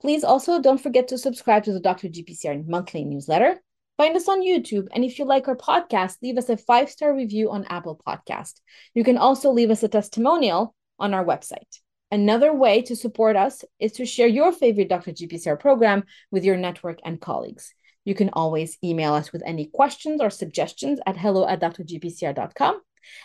[0.00, 2.08] Please also don't forget to subscribe to the Dr.
[2.08, 3.60] GPCR monthly newsletter.
[3.96, 7.12] Find us on YouTube, and if you like our podcast, leave us a five star
[7.12, 8.60] review on Apple Podcast.
[8.94, 11.80] You can also leave us a testimonial on our website.
[12.12, 15.10] Another way to support us is to share your favorite Dr.
[15.10, 17.74] GPCR program with your network and colleagues.
[18.08, 22.80] You can always email us with any questions or suggestions at hello at drgpcr.com.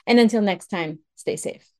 [0.05, 1.72] And until next time, stay safe.